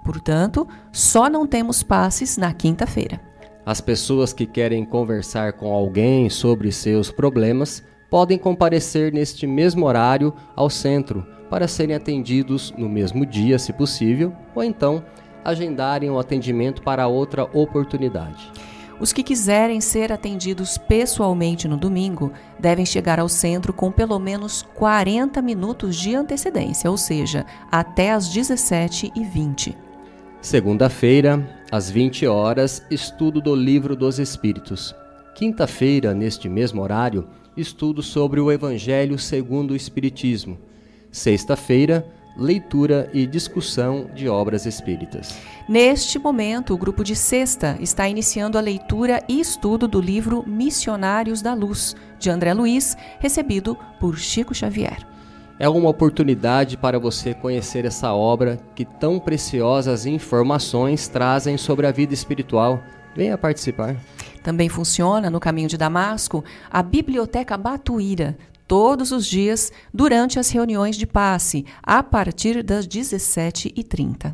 Portanto, 0.03 0.67
só 0.91 1.29
não 1.29 1.47
temos 1.47 1.81
passes 1.81 2.35
na 2.35 2.53
quinta-feira. 2.53 3.21
As 3.65 3.79
pessoas 3.79 4.33
que 4.33 4.45
querem 4.45 4.83
conversar 4.83 5.53
com 5.53 5.73
alguém 5.73 6.29
sobre 6.29 6.73
seus 6.73 7.09
problemas 7.09 7.81
podem 8.09 8.37
comparecer 8.37 9.13
neste 9.13 9.47
mesmo 9.47 9.85
horário 9.85 10.33
ao 10.55 10.69
centro 10.69 11.25
para 11.49 11.67
serem 11.67 11.95
atendidos 11.95 12.73
no 12.77 12.89
mesmo 12.89 13.25
dia, 13.25 13.59
se 13.59 13.71
possível, 13.73 14.33
ou 14.53 14.63
então 14.63 15.03
agendarem 15.43 16.09
o 16.09 16.17
atendimento 16.17 16.81
para 16.81 17.07
outra 17.07 17.43
oportunidade. 17.53 18.51
Os 18.99 19.11
que 19.11 19.23
quiserem 19.23 19.81
ser 19.81 20.11
atendidos 20.11 20.77
pessoalmente 20.77 21.67
no 21.67 21.75
domingo 21.75 22.31
devem 22.57 22.85
chegar 22.85 23.19
ao 23.19 23.27
centro 23.27 23.73
com 23.73 23.91
pelo 23.91 24.17
menos 24.17 24.61
40 24.73 25.41
minutos 25.41 25.97
de 25.97 26.15
antecedência, 26.15 26.89
ou 26.89 26.97
seja, 26.97 27.45
até 27.69 28.11
às 28.11 28.33
17h20. 28.33 29.75
Segunda-feira, 30.41 31.45
às 31.71 31.89
20 31.89 32.25
horas, 32.25 32.85
estudo 32.89 33.41
do 33.41 33.53
Livro 33.53 33.95
dos 33.95 34.17
Espíritos. 34.17 34.95
Quinta-feira, 35.35 36.13
neste 36.13 36.47
mesmo 36.47 36.81
horário, 36.81 37.27
estudo 37.57 38.01
sobre 38.01 38.39
o 38.39 38.49
Evangelho 38.49 39.19
segundo 39.19 39.71
o 39.71 39.75
Espiritismo. 39.75 40.57
Sexta-feira, 41.15 42.05
leitura 42.35 43.09
e 43.13 43.25
discussão 43.25 44.09
de 44.13 44.27
obras 44.27 44.65
espíritas. 44.65 45.33
Neste 45.65 46.19
momento, 46.19 46.73
o 46.73 46.77
grupo 46.77 47.05
de 47.05 47.15
sexta 47.15 47.77
está 47.79 48.05
iniciando 48.09 48.57
a 48.57 48.61
leitura 48.61 49.23
e 49.25 49.39
estudo 49.39 49.87
do 49.87 50.01
livro 50.01 50.43
Missionários 50.45 51.41
da 51.41 51.53
Luz, 51.53 51.95
de 52.19 52.29
André 52.29 52.53
Luiz, 52.53 52.97
recebido 53.17 53.77
por 53.97 54.17
Chico 54.17 54.53
Xavier. 54.53 55.07
É 55.57 55.69
uma 55.69 55.87
oportunidade 55.87 56.75
para 56.75 56.99
você 56.99 57.33
conhecer 57.33 57.85
essa 57.85 58.13
obra 58.13 58.59
que 58.75 58.83
tão 58.83 59.17
preciosas 59.17 60.05
informações 60.05 61.07
trazem 61.07 61.57
sobre 61.57 61.87
a 61.87 61.93
vida 61.93 62.13
espiritual. 62.13 62.83
Venha 63.15 63.37
participar. 63.37 63.95
Também 64.43 64.67
funciona 64.67 65.29
no 65.29 65.39
caminho 65.39 65.69
de 65.69 65.77
Damasco 65.77 66.43
a 66.69 66.83
Biblioteca 66.83 67.57
Batuíra, 67.57 68.37
todos 68.67 69.11
os 69.11 69.25
dias 69.25 69.71
durante 69.93 70.39
as 70.39 70.49
reuniões 70.49 70.95
de 70.95 71.05
passe, 71.05 71.65
a 71.83 72.01
partir 72.01 72.63
das 72.63 72.87
17h30. 72.87 74.33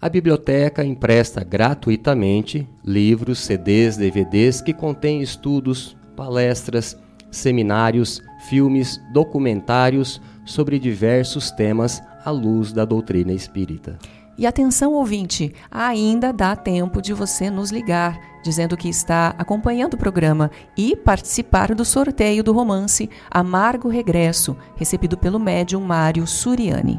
A 0.00 0.08
biblioteca 0.08 0.84
empresta 0.84 1.44
gratuitamente 1.44 2.68
livros, 2.84 3.38
CDs, 3.38 3.96
DVDs 3.96 4.60
que 4.60 4.72
contêm 4.72 5.22
estudos, 5.22 5.96
palestras, 6.16 6.96
seminários, 7.30 8.20
filmes, 8.48 9.00
documentários 9.12 10.20
sobre 10.44 10.78
diversos 10.78 11.50
temas 11.52 12.02
à 12.24 12.30
luz 12.30 12.72
da 12.72 12.84
doutrina 12.84 13.32
espírita. 13.32 13.98
E 14.36 14.46
atenção, 14.46 14.94
ouvinte, 14.94 15.52
ainda 15.70 16.32
dá 16.32 16.56
tempo 16.56 17.02
de 17.02 17.12
você 17.12 17.50
nos 17.50 17.70
ligar, 17.70 18.18
dizendo 18.42 18.76
que 18.76 18.88
está 18.88 19.34
acompanhando 19.38 19.94
o 19.94 19.98
programa 19.98 20.50
e 20.76 20.96
participar 20.96 21.74
do 21.74 21.84
sorteio 21.84 22.42
do 22.42 22.52
romance 22.52 23.10
Amargo 23.30 23.88
Regresso, 23.88 24.56
recebido 24.74 25.18
pelo 25.18 25.38
médium 25.38 25.82
Mário 25.82 26.26
Suriani. 26.26 26.98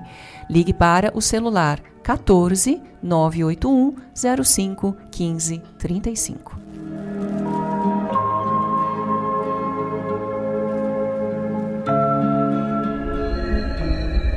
Ligue 0.49 0.73
para 0.73 1.11
o 1.15 1.21
celular 1.21 1.79
14 2.03 2.81
981 3.01 3.95
05 4.43 4.95
15 5.09 5.61
35. 5.79 6.59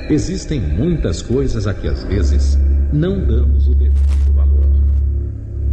Existem 0.09 0.61
muitas 0.61 1.20
coisas 1.20 1.66
a 1.66 1.74
que 1.74 1.88
às 1.88 2.04
vezes 2.04 2.56
não 2.96 3.20
damos 3.20 3.68
o 3.68 3.74
devido 3.74 4.35
valor. 4.35 4.66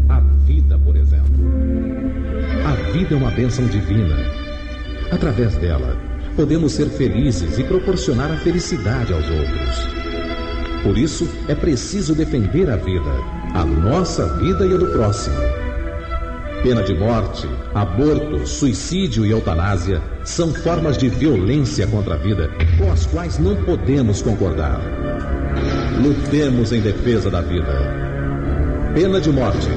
A 0.10 0.20
vida, 0.46 0.78
por 0.78 0.96
exemplo. 0.98 1.34
A 2.66 2.92
vida 2.92 3.16
é 3.16 3.18
uma 3.18 3.32
bênção 3.32 3.66
divina. 3.68 4.18
Através 5.10 5.56
dela, 5.56 5.98
podemos 6.36 6.74
ser 6.74 6.90
felizes 6.90 7.58
e 7.58 7.64
proporcionar 7.64 8.30
a 8.30 8.38
felicidade 8.38 9.14
aos 9.14 9.26
outros. 9.30 9.88
Por 10.84 10.98
isso, 10.98 11.26
é 11.48 11.56
preciso 11.56 12.14
defender 12.14 12.70
a 12.70 12.76
vida, 12.76 13.12
a 13.54 13.64
nossa 13.64 14.28
vida 14.40 14.66
e 14.66 14.74
a 14.74 14.78
do 14.78 14.88
próximo. 14.88 15.38
Pena 16.62 16.84
de 16.84 16.94
morte, 16.94 17.48
aborto, 17.74 18.46
suicídio 18.46 19.26
e 19.26 19.32
eutanásia 19.32 20.02
são 20.26 20.54
formas 20.54 20.98
de 20.98 21.08
violência 21.08 21.88
contra 21.88 22.16
a 22.16 22.18
vida 22.18 22.50
com 22.78 22.92
as 22.92 23.06
quais 23.06 23.40
não 23.40 23.56
podemos 23.64 24.22
concordar. 24.22 25.03
Lutemos 26.02 26.72
em 26.72 26.82
defesa 26.82 27.30
da 27.30 27.42
vida. 27.42 27.72
Pena 28.94 29.22
de 29.22 29.32
morte. 29.32 29.70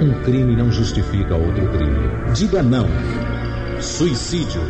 Um 0.00 0.12
crime 0.22 0.54
não 0.54 0.70
justifica 0.70 1.34
outro 1.34 1.66
crime. 1.68 2.10
Diga 2.34 2.62
não. 2.62 2.86
Suicídio. 3.80 4.60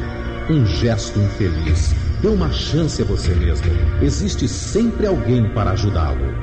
Um 0.49 0.65
gesto 0.65 1.19
infeliz. 1.19 1.95
Dê 2.21 2.29
uma 2.29 2.51
chance 2.51 3.03
a 3.03 3.05
você 3.05 3.35
mesmo. 3.35 3.67
Existe 4.01 4.47
sempre 4.47 5.07
alguém 5.07 5.49
para 5.51 5.73
ajudá-lo. 5.73 6.35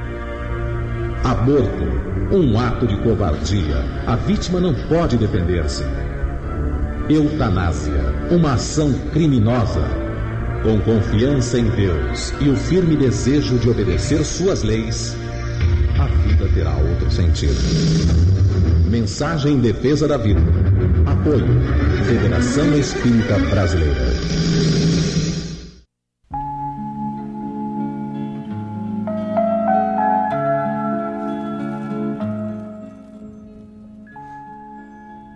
Aborto. 1.24 2.10
Um 2.32 2.60
ato 2.60 2.86
de 2.86 2.98
covardia. 2.98 3.86
A 4.06 4.16
vítima 4.16 4.60
não 4.60 4.74
pode 4.88 5.18
defender-se. 5.18 5.84
Eutanásia. 7.10 8.14
Uma 8.30 8.54
ação 8.54 8.94
criminosa 9.12 10.09
com 10.64 10.80
confiança 10.82 11.58
em 11.58 11.70
Deus 11.70 12.34
e 12.42 12.50
o 12.50 12.56
firme 12.56 12.98
desejo 12.98 13.58
de 13.58 13.70
obedecer 13.70 14.24
suas 14.26 14.62
leis, 14.64 15.16
a 15.98 16.08
vida 16.08 16.50
terá 16.54 16.76
outro 16.76 17.10
sentido. 17.10 17.56
Mensagem 18.90 19.54
em 19.54 19.60
defesa 19.60 20.08
da 20.08 20.18
vida. 20.18 20.42
Apoio 21.06 21.48
Federação 22.06 22.78
Espírita 22.78 23.38
Brasileira. 23.50 24.02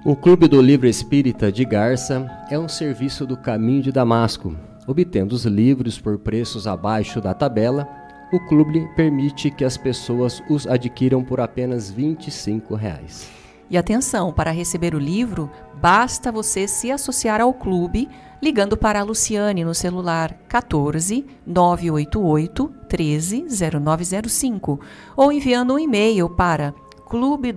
O 0.05 0.17
Clube 0.17 0.49
do 0.49 0.61
Livro 0.61 0.85
Espírita 0.85 1.49
de 1.49 1.63
Garça 1.63 2.29
é 2.49 2.59
um 2.59 2.67
serviço 2.67 3.25
do 3.25 3.37
Caminho 3.37 3.81
de 3.81 3.91
Damasco. 3.91 4.53
Obtendo 4.87 5.33
os 5.33 5.45
livros 5.45 5.99
por 5.99 6.17
preços 6.17 6.67
abaixo 6.67 7.21
da 7.21 7.33
tabela, 7.33 7.87
o 8.33 8.39
clube 8.47 8.87
permite 8.95 9.49
que 9.49 9.63
as 9.63 9.77
pessoas 9.77 10.41
os 10.49 10.67
adquiram 10.67 11.23
por 11.23 11.39
apenas 11.39 11.89
25 11.89 12.75
reais. 12.75 13.29
E 13.69 13.77
atenção, 13.77 14.33
para 14.33 14.51
receber 14.51 14.93
o 14.93 14.99
livro, 14.99 15.49
basta 15.81 16.31
você 16.31 16.67
se 16.67 16.91
associar 16.91 17.39
ao 17.39 17.53
clube 17.53 18.09
ligando 18.41 18.75
para 18.75 18.99
a 18.99 19.03
Luciane 19.03 19.63
no 19.63 19.73
celular 19.73 20.33
14 20.49 21.25
988 21.47 22.73
13 22.89 23.45
0905 23.81 24.79
ou 25.15 25.31
enviando 25.31 25.73
um 25.75 25.79
e-mail 25.79 26.29
para 26.29 26.73
clube 27.07 27.53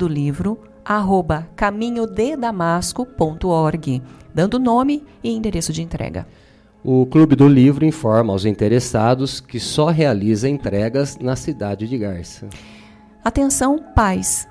dando 4.32 4.60
nome 4.60 5.02
e 5.24 5.30
endereço 5.30 5.72
de 5.72 5.82
entrega. 5.82 6.26
O 6.88 7.04
Clube 7.04 7.34
do 7.34 7.48
Livro 7.48 7.84
informa 7.84 8.32
aos 8.32 8.44
interessados 8.44 9.40
que 9.40 9.58
só 9.58 9.86
realiza 9.86 10.48
entregas 10.48 11.18
na 11.18 11.34
cidade 11.34 11.88
de 11.88 11.98
Garça. 11.98 12.46
Atenção, 13.24 13.76
pais! 13.92 14.46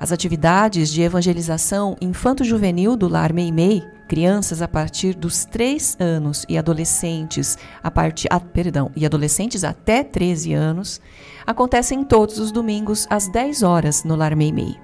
As 0.00 0.10
atividades 0.10 0.90
de 0.90 1.02
evangelização 1.02 1.94
infanto-juvenil 2.00 2.96
do 2.96 3.06
Lar 3.06 3.34
Meimei, 3.34 3.82
crianças 4.08 4.62
a 4.62 4.66
partir 4.66 5.14
dos 5.14 5.44
3 5.44 5.98
anos 6.00 6.46
e 6.48 6.56
adolescentes 6.56 7.58
a 7.82 7.90
partir, 7.90 8.28
ah, 8.30 8.40
perdão, 8.40 8.90
e 8.96 9.04
adolescentes 9.04 9.62
até 9.62 10.02
13 10.02 10.54
anos, 10.54 11.02
acontecem 11.46 12.02
todos 12.02 12.38
os 12.38 12.50
domingos 12.50 13.06
às 13.10 13.28
10 13.28 13.62
horas 13.62 14.04
no 14.04 14.16
Lar 14.16 14.34
Meimei. 14.34 14.78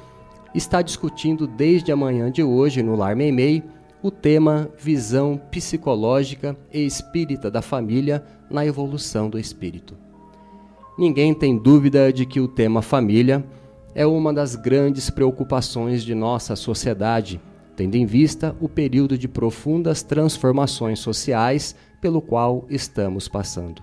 está 0.54 0.84
discutindo 0.84 1.48
desde 1.48 1.92
a 1.92 1.96
manhã 1.96 2.30
de 2.32 2.44
hoje 2.44 2.84
no 2.84 2.96
Lar 2.96 3.16
Meimei 3.16 3.64
o 4.04 4.12
tema 4.12 4.70
Visão 4.78 5.42
Psicológica 5.50 6.56
e 6.72 6.86
Espírita 6.86 7.50
da 7.50 7.64
Família 7.64 8.24
na 8.48 8.64
Evolução 8.64 9.28
do 9.28 9.40
Espírito. 9.40 9.98
Ninguém 11.00 11.34
tem 11.34 11.58
dúvida 11.58 12.14
de 12.14 12.28
que 12.28 12.40
o 12.40 12.48
tema 12.48 12.84
família 12.84 13.44
é 13.96 14.06
uma 14.06 14.32
das 14.32 14.56
grandes 14.56 15.10
preocupações 15.10 16.04
de 16.04 16.14
nossa 16.14 16.56
sociedade, 16.56 17.42
tendo 17.82 17.96
em 17.96 18.06
vista 18.06 18.56
o 18.62 18.70
período 18.70 19.18
de 19.18 19.28
profundas 19.28 20.04
transformações 20.04 21.00
sociais 21.00 21.76
pelo 22.00 22.22
qual 22.22 22.64
estamos 22.70 23.28
passando. 23.28 23.82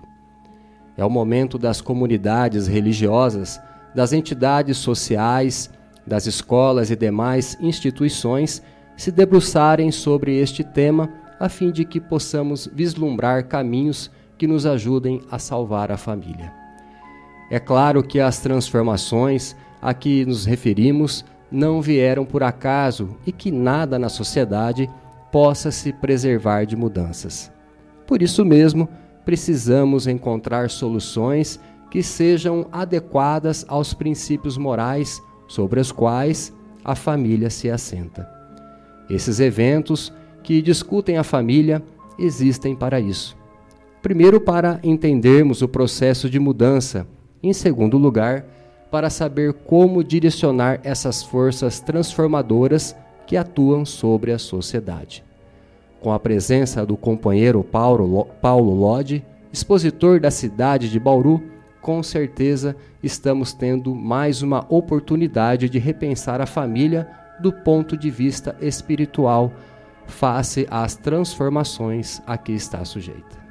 É 0.95 1.03
o 1.03 1.09
momento 1.09 1.57
das 1.57 1.81
comunidades 1.81 2.65
religiosas, 2.65 3.59
das 3.93 4.13
entidades 4.13 4.77
sociais, 4.77 5.69
das 6.07 6.27
escolas 6.27 6.89
e 6.89 6.95
demais 6.95 7.57
instituições 7.59 8.63
se 8.95 9.11
debruçarem 9.11 9.91
sobre 9.91 10.37
este 10.37 10.63
tema 10.63 11.11
a 11.37 11.49
fim 11.49 11.69
de 11.69 11.83
que 11.83 11.99
possamos 11.99 12.69
vislumbrar 12.73 13.49
caminhos 13.49 14.09
que 14.37 14.47
nos 14.47 14.65
ajudem 14.65 15.21
a 15.29 15.37
salvar 15.37 15.91
a 15.91 15.97
família. 15.97 16.53
É 17.51 17.59
claro 17.59 18.01
que 18.01 18.21
as 18.21 18.39
transformações 18.39 19.57
a 19.81 19.93
que 19.93 20.25
nos 20.25 20.45
referimos 20.45 21.25
não 21.51 21.81
vieram 21.81 22.25
por 22.25 22.43
acaso 22.43 23.15
e 23.25 23.31
que 23.31 23.51
nada 23.51 23.97
na 23.97 24.09
sociedade 24.09 24.89
possa 25.31 25.71
se 25.71 25.91
preservar 25.91 26.65
de 26.65 26.75
mudanças. 26.75 27.51
Por 28.05 28.21
isso 28.21 28.43
mesmo, 28.43 28.89
precisamos 29.25 30.07
encontrar 30.07 30.69
soluções 30.69 31.59
que 31.89 32.03
sejam 32.03 32.67
adequadas 32.71 33.65
aos 33.67 33.93
princípios 33.93 34.57
morais 34.57 35.21
sobre 35.47 35.79
os 35.79 35.91
quais 35.91 36.53
a 36.83 36.95
família 36.95 37.49
se 37.49 37.69
assenta. 37.69 38.29
Esses 39.09 39.39
eventos 39.39 40.13
que 40.43 40.61
discutem 40.61 41.17
a 41.17 41.23
família 41.23 41.83
existem 42.17 42.75
para 42.75 42.99
isso. 42.99 43.35
Primeiro, 44.01 44.39
para 44.39 44.79
entendermos 44.83 45.61
o 45.61 45.67
processo 45.67 46.29
de 46.29 46.39
mudança, 46.39 47.05
em 47.43 47.53
segundo 47.53 47.97
lugar, 47.97 48.45
para 48.89 49.09
saber 49.09 49.53
como 49.53 50.03
direcionar 50.03 50.79
essas 50.83 51.21
forças 51.21 51.79
transformadoras 51.79 52.95
que 53.27 53.37
atuam 53.37 53.85
sobre 53.85 54.31
a 54.31 54.39
sociedade 54.39 55.23
com 55.99 56.11
a 56.11 56.19
presença 56.19 56.85
do 56.85 56.95
companheiro 56.95 57.63
Paulo, 57.63 58.25
Paulo 58.41 58.73
Lodi, 58.73 59.23
expositor 59.51 60.19
da 60.19 60.31
cidade 60.31 60.89
de 60.89 60.99
Bauru, 60.99 61.41
com 61.81 62.01
certeza 62.03 62.75
estamos 63.01 63.53
tendo 63.53 63.93
mais 63.95 64.41
uma 64.41 64.65
oportunidade 64.69 65.69
de 65.69 65.79
repensar 65.79 66.41
a 66.41 66.45
família 66.45 67.07
do 67.39 67.51
ponto 67.51 67.95
de 67.95 68.09
vista 68.09 68.55
espiritual, 68.61 69.51
face 70.07 70.67
às 70.69 70.95
transformações 70.95 72.21
a 72.25 72.37
que 72.37 72.51
está 72.51 72.83
sujeita. 72.83 73.48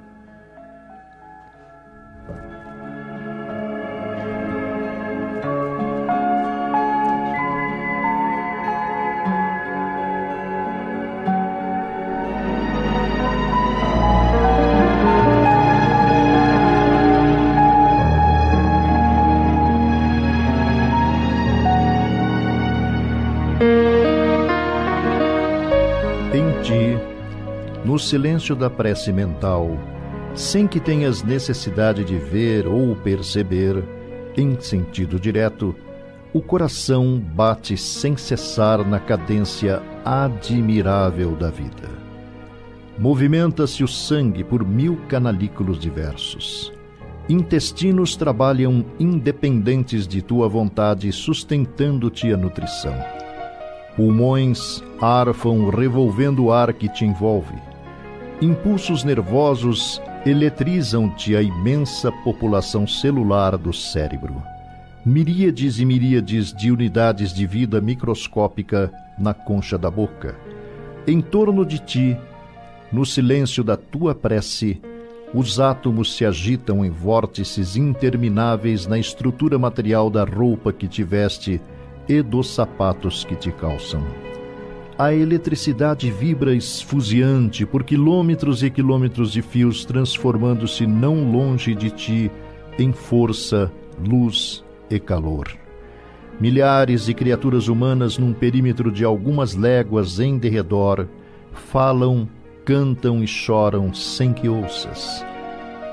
Silêncio 28.09 28.57
da 28.57 28.71
prece 28.71 29.13
mental, 29.13 29.79
sem 30.35 30.67
que 30.67 30.81
tenhas 30.81 31.23
necessidade 31.23 32.05
de 32.05 32.17
ver 32.17 32.67
ou 32.67 32.97
perceber, 32.97 33.85
em 34.35 34.59
sentido 34.59 35.21
direto, 35.21 35.77
o 36.33 36.41
coração 36.41 37.19
bate 37.19 37.77
sem 37.77 38.17
cessar 38.17 38.87
na 38.87 38.99
cadência 38.99 39.83
admirável 40.05 41.37
da 41.37 41.51
vida. 41.51 41.89
Movimenta-se 42.99 43.85
o 43.85 43.89
sangue 43.89 44.43
por 44.43 44.67
mil 44.67 44.97
canalículos 45.09 45.79
diversos. 45.79 46.73
Intestinos 47.29 48.17
trabalham 48.17 48.87
independentes 48.99 50.09
de 50.09 50.23
tua 50.23 50.49
vontade, 50.49 51.13
sustentando-te 51.13 52.33
a 52.33 52.39
nutrição. 52.39 52.95
Pulmões 53.95 54.83
arfam 54.99 55.69
revolvendo 55.69 56.47
o 56.47 56.53
ar 56.53 56.73
que 56.73 56.89
te 56.89 57.05
envolve. 57.05 57.68
Impulsos 58.41 59.03
nervosos 59.03 60.01
eletrizam-te 60.25 61.35
a 61.35 61.43
imensa 61.43 62.13
população 62.23 62.87
celular 62.87 63.57
do 63.57 63.73
cérebro 63.73 64.43
miríades 65.09 65.79
e 65.79 65.87
miríades 65.87 66.53
de 66.53 66.71
unidades 66.71 67.33
de 67.33 67.47
vida 67.47 67.81
microscópica 67.81 68.93
na 69.19 69.33
concha 69.33 69.79
da 69.79 69.91
boca. 69.91 70.37
Em 71.07 71.21
torno 71.23 71.65
de 71.65 71.79
ti, 71.79 72.17
no 72.93 73.07
silêncio 73.07 73.65
da 73.65 73.75
tua 73.75 74.15
prece, 74.15 74.81
os 75.33 75.59
átomos 75.59 76.15
se 76.15 76.27
agitam 76.27 76.85
em 76.85 76.91
vórtices 76.91 77.75
intermináveis 77.75 78.87
na 78.87 78.99
estrutura 78.99 79.59
material 79.59 80.11
da 80.11 80.25
roupa 80.25 80.73
que 80.73 80.87
te 80.87 81.03
veste 81.03 81.61
e 82.07 82.21
dos 82.21 82.51
sapatos 82.51 83.25
que 83.25 83.35
te 83.35 83.51
calçam. 83.51 84.03
A 84.99 85.15
eletricidade 85.15 86.11
vibra 86.11 86.53
esfuziante 86.53 87.65
por 87.65 87.85
quilômetros 87.85 88.65
e 88.65 88.71
quilômetros 88.71 89.31
de 89.31 89.41
fios, 89.43 89.85
transformando-se 89.85 90.89
não 90.89 91.31
longe 91.31 91.73
de 91.73 91.89
ti 91.89 92.31
em 92.77 92.93
força, 92.93 93.71
luz 94.05 94.65
e 94.91 94.99
calor. 94.99 95.47
Milhares 96.41 97.07
de 97.07 97.15
criaturas 97.15 97.69
humanas 97.69 98.19
num 98.19 98.33
perímetro 98.33 98.91
de 98.91 99.05
algumas 99.05 99.55
léguas 99.55 100.19
em 100.19 100.37
derredor 100.37 101.07
falam, 101.53 102.29
cantam 102.65 103.23
e 103.23 103.27
choram 103.29 103.95
sem 103.95 104.33
que 104.33 104.49
ouças. 104.49 105.25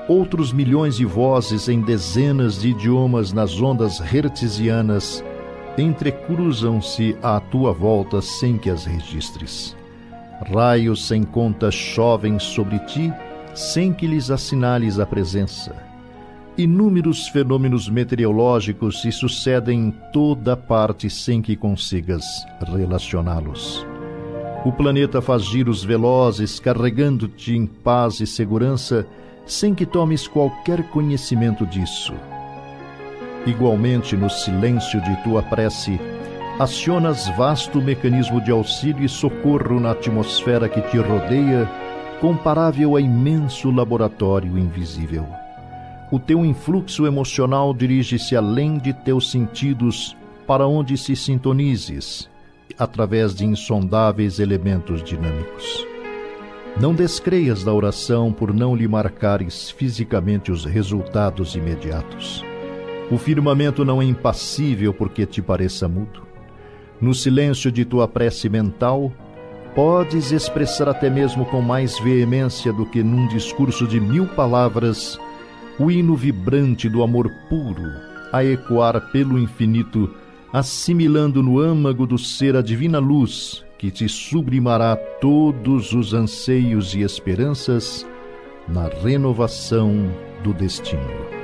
Outros 0.08 0.52
milhões 0.52 0.96
de 0.96 1.04
vozes 1.04 1.68
em 1.68 1.80
dezenas 1.80 2.60
de 2.60 2.70
idiomas 2.70 3.32
nas 3.32 3.60
ondas 3.60 4.00
hertzianas 4.00 5.22
entrecruzam-se 5.82 7.16
à 7.22 7.40
tua 7.40 7.72
volta 7.72 8.20
sem 8.20 8.56
que 8.58 8.70
as 8.70 8.84
registres. 8.84 9.76
Raios 10.52 11.06
sem 11.06 11.22
conta 11.22 11.70
chovem 11.70 12.38
sobre 12.38 12.78
ti 12.80 13.12
sem 13.54 13.92
que 13.92 14.06
lhes 14.06 14.30
assinales 14.30 14.98
a 14.98 15.06
presença 15.06 15.86
Inúmeros 16.58 17.28
fenômenos 17.28 17.86
meteorológicos 17.86 19.02
se 19.02 19.12
sucedem 19.12 19.78
em 19.78 19.90
toda 20.10 20.56
parte 20.56 21.10
sem 21.10 21.42
que 21.42 21.54
consigas 21.54 22.24
relacioná-los. 22.66 23.86
O 24.64 24.72
planeta 24.72 25.20
faz 25.20 25.44
giros 25.44 25.84
velozes, 25.84 26.58
carregando-te 26.58 27.54
em 27.54 27.66
paz 27.66 28.20
e 28.20 28.26
segurança, 28.26 29.06
sem 29.44 29.74
que 29.74 29.84
tomes 29.84 30.26
qualquer 30.26 30.82
conhecimento 30.88 31.66
disso. 31.66 32.14
Igualmente, 33.46 34.16
no 34.16 34.28
silêncio 34.28 35.00
de 35.00 35.16
tua 35.22 35.42
prece, 35.42 36.00
acionas 36.58 37.28
vasto 37.36 37.80
mecanismo 37.80 38.40
de 38.40 38.50
auxílio 38.50 39.04
e 39.04 39.08
socorro 39.08 39.80
na 39.80 39.92
atmosfera 39.92 40.68
que 40.68 40.80
te 40.82 40.98
rodeia, 40.98 41.70
comparável 42.20 42.96
a 42.96 43.00
imenso 43.00 43.70
laboratório 43.70 44.58
invisível 44.58 45.26
o 46.10 46.20
teu 46.20 46.44
influxo 46.44 47.06
emocional 47.06 47.74
dirige-se 47.74 48.36
além 48.36 48.78
de 48.78 48.92
teus 48.92 49.30
sentidos 49.30 50.16
para 50.46 50.66
onde 50.66 50.96
se 50.96 51.16
sintonizes, 51.16 52.30
através 52.78 53.34
de 53.34 53.44
insondáveis 53.44 54.38
elementos 54.38 55.02
dinâmicos. 55.02 55.84
Não 56.80 56.94
descreias 56.94 57.64
da 57.64 57.72
oração 57.72 58.32
por 58.32 58.54
não 58.54 58.76
lhe 58.76 58.86
marcares 58.86 59.70
fisicamente 59.70 60.52
os 60.52 60.64
resultados 60.64 61.56
imediatos. 61.56 62.44
O 63.10 63.18
firmamento 63.18 63.84
não 63.84 64.02
é 64.02 64.04
impassível 64.04 64.92
porque 64.92 65.24
te 65.24 65.40
pareça 65.40 65.88
mudo. 65.88 66.26
No 67.00 67.14
silêncio 67.14 67.70
de 67.70 67.84
tua 67.84 68.08
prece 68.08 68.48
mental, 68.48 69.12
podes 69.74 70.32
expressar 70.32 70.88
até 70.88 71.08
mesmo 71.08 71.44
com 71.44 71.60
mais 71.60 71.98
veemência 72.00 72.72
do 72.72 72.86
que 72.86 73.02
num 73.02 73.28
discurso 73.28 73.86
de 73.86 74.00
mil 74.00 74.26
palavras 74.26 75.18
o 75.78 75.90
hino 75.90 76.16
vibrante 76.16 76.88
do 76.88 77.02
amor 77.02 77.30
puro 77.48 77.84
a 78.32 78.44
ecoar 78.44 79.12
pelo 79.12 79.38
infinito, 79.38 80.12
assimilando 80.52 81.42
no 81.42 81.60
âmago 81.60 82.06
do 82.06 82.18
ser 82.18 82.56
a 82.56 82.62
divina 82.62 82.98
luz 82.98 83.64
que 83.78 83.90
te 83.90 84.08
sublimará 84.08 84.96
todos 84.96 85.92
os 85.92 86.14
anseios 86.14 86.94
e 86.94 87.02
esperanças 87.02 88.06
na 88.66 88.88
renovação 88.88 90.10
do 90.42 90.52
destino. 90.52 91.35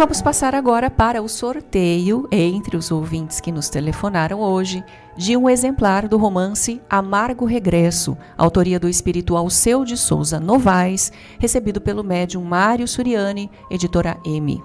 Vamos 0.00 0.22
passar 0.22 0.54
agora 0.54 0.88
para 0.88 1.20
o 1.20 1.28
sorteio 1.28 2.26
entre 2.32 2.74
os 2.74 2.90
ouvintes 2.90 3.38
que 3.38 3.52
nos 3.52 3.68
telefonaram 3.68 4.40
hoje 4.40 4.82
de 5.14 5.36
um 5.36 5.46
exemplar 5.46 6.08
do 6.08 6.16
romance 6.16 6.80
Amargo 6.88 7.44
Regresso, 7.44 8.16
autoria 8.34 8.80
do 8.80 8.88
espiritual 8.88 9.50
Seu 9.50 9.84
de 9.84 9.98
Souza 9.98 10.40
Novaes, 10.40 11.12
recebido 11.38 11.82
pelo 11.82 12.02
médium 12.02 12.42
Mário 12.42 12.88
Suriani, 12.88 13.50
editora 13.70 14.16
M. 14.24 14.64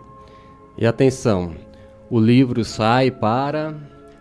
E 0.77 0.87
atenção, 0.87 1.51
o 2.09 2.17
livro 2.17 2.63
sai 2.63 3.11
para 3.11 3.75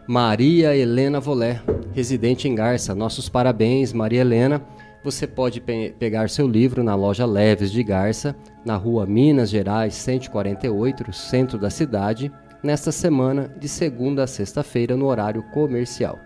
Maria 0.09 0.77
Helena 0.77 1.21
Volé, 1.21 1.63
residente 1.93 2.49
em 2.49 2.57
Garça. 2.57 2.93
Nossos 2.93 3.29
parabéns, 3.29 3.93
Maria 3.93 4.23
Helena. 4.23 4.61
Você 5.05 5.27
pode 5.27 5.61
pe 5.61 5.95
pegar 5.99 6.31
seu 6.31 6.49
livro 6.49 6.83
na 6.83 6.95
loja 6.95 7.27
Leves 7.27 7.71
de 7.71 7.85
Garça, 7.85 8.35
na 8.65 8.75
rua 8.75 9.05
Minas 9.05 9.51
Gerais 9.51 9.95
148, 9.97 11.13
centro 11.13 11.59
da 11.59 11.69
cidade, 11.69 12.33
nesta 12.63 12.91
semana, 12.91 13.51
de 13.61 13.69
segunda 13.69 14.25
a 14.25 14.27
sexta-feira, 14.27 14.97
no 14.97 15.05
horário 15.05 15.43
comercial. 15.53 16.19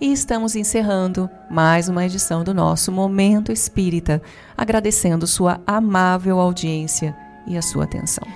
E 0.00 0.12
estamos 0.12 0.56
encerrando 0.56 1.30
mais 1.48 1.88
uma 1.88 2.04
edição 2.04 2.42
do 2.42 2.52
nosso 2.52 2.90
Momento 2.90 3.52
Espírita, 3.52 4.20
agradecendo 4.56 5.24
sua 5.24 5.60
amável 5.64 6.40
audiência 6.40 7.16
e 7.46 7.56
a 7.56 7.62
sua 7.62 7.84
atenção. 7.84 8.26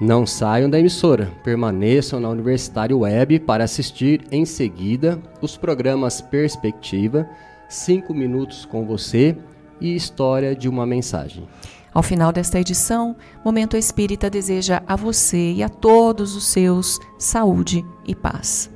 Não 0.00 0.26
saiam 0.26 0.68
da 0.68 0.80
emissora, 0.80 1.30
permaneçam 1.44 2.18
na 2.18 2.28
Universitário 2.28 2.98
Web 2.98 3.38
para 3.40 3.62
assistir 3.62 4.22
em 4.32 4.44
seguida 4.44 5.22
os 5.40 5.56
programas 5.56 6.20
Perspectiva 6.20 7.26
Cinco 7.68 8.14
Minutos 8.14 8.64
com 8.64 8.86
Você 8.86 9.36
e 9.80 9.94
História 9.94 10.54
de 10.54 10.68
uma 10.68 10.86
Mensagem. 10.86 11.46
Ao 11.92 12.02
final 12.02 12.30
desta 12.30 12.60
edição, 12.60 13.16
Momento 13.44 13.76
Espírita 13.76 14.28
deseja 14.28 14.82
a 14.86 14.94
você 14.94 15.52
e 15.52 15.62
a 15.62 15.68
todos 15.68 16.36
os 16.36 16.46
seus 16.46 16.98
saúde 17.18 17.84
e 18.06 18.14
paz. 18.14 18.70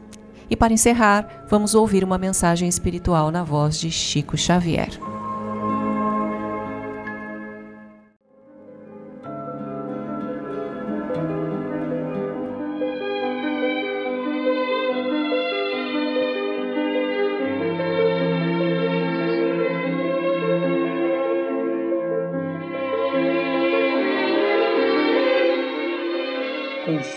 E 0.48 0.56
para 0.56 0.72
encerrar, 0.72 1.46
vamos 1.48 1.74
ouvir 1.74 2.02
uma 2.02 2.18
mensagem 2.18 2.68
espiritual 2.68 3.30
na 3.30 3.44
voz 3.44 3.78
de 3.78 3.90
Chico 3.90 4.36
Xavier. 4.36 4.98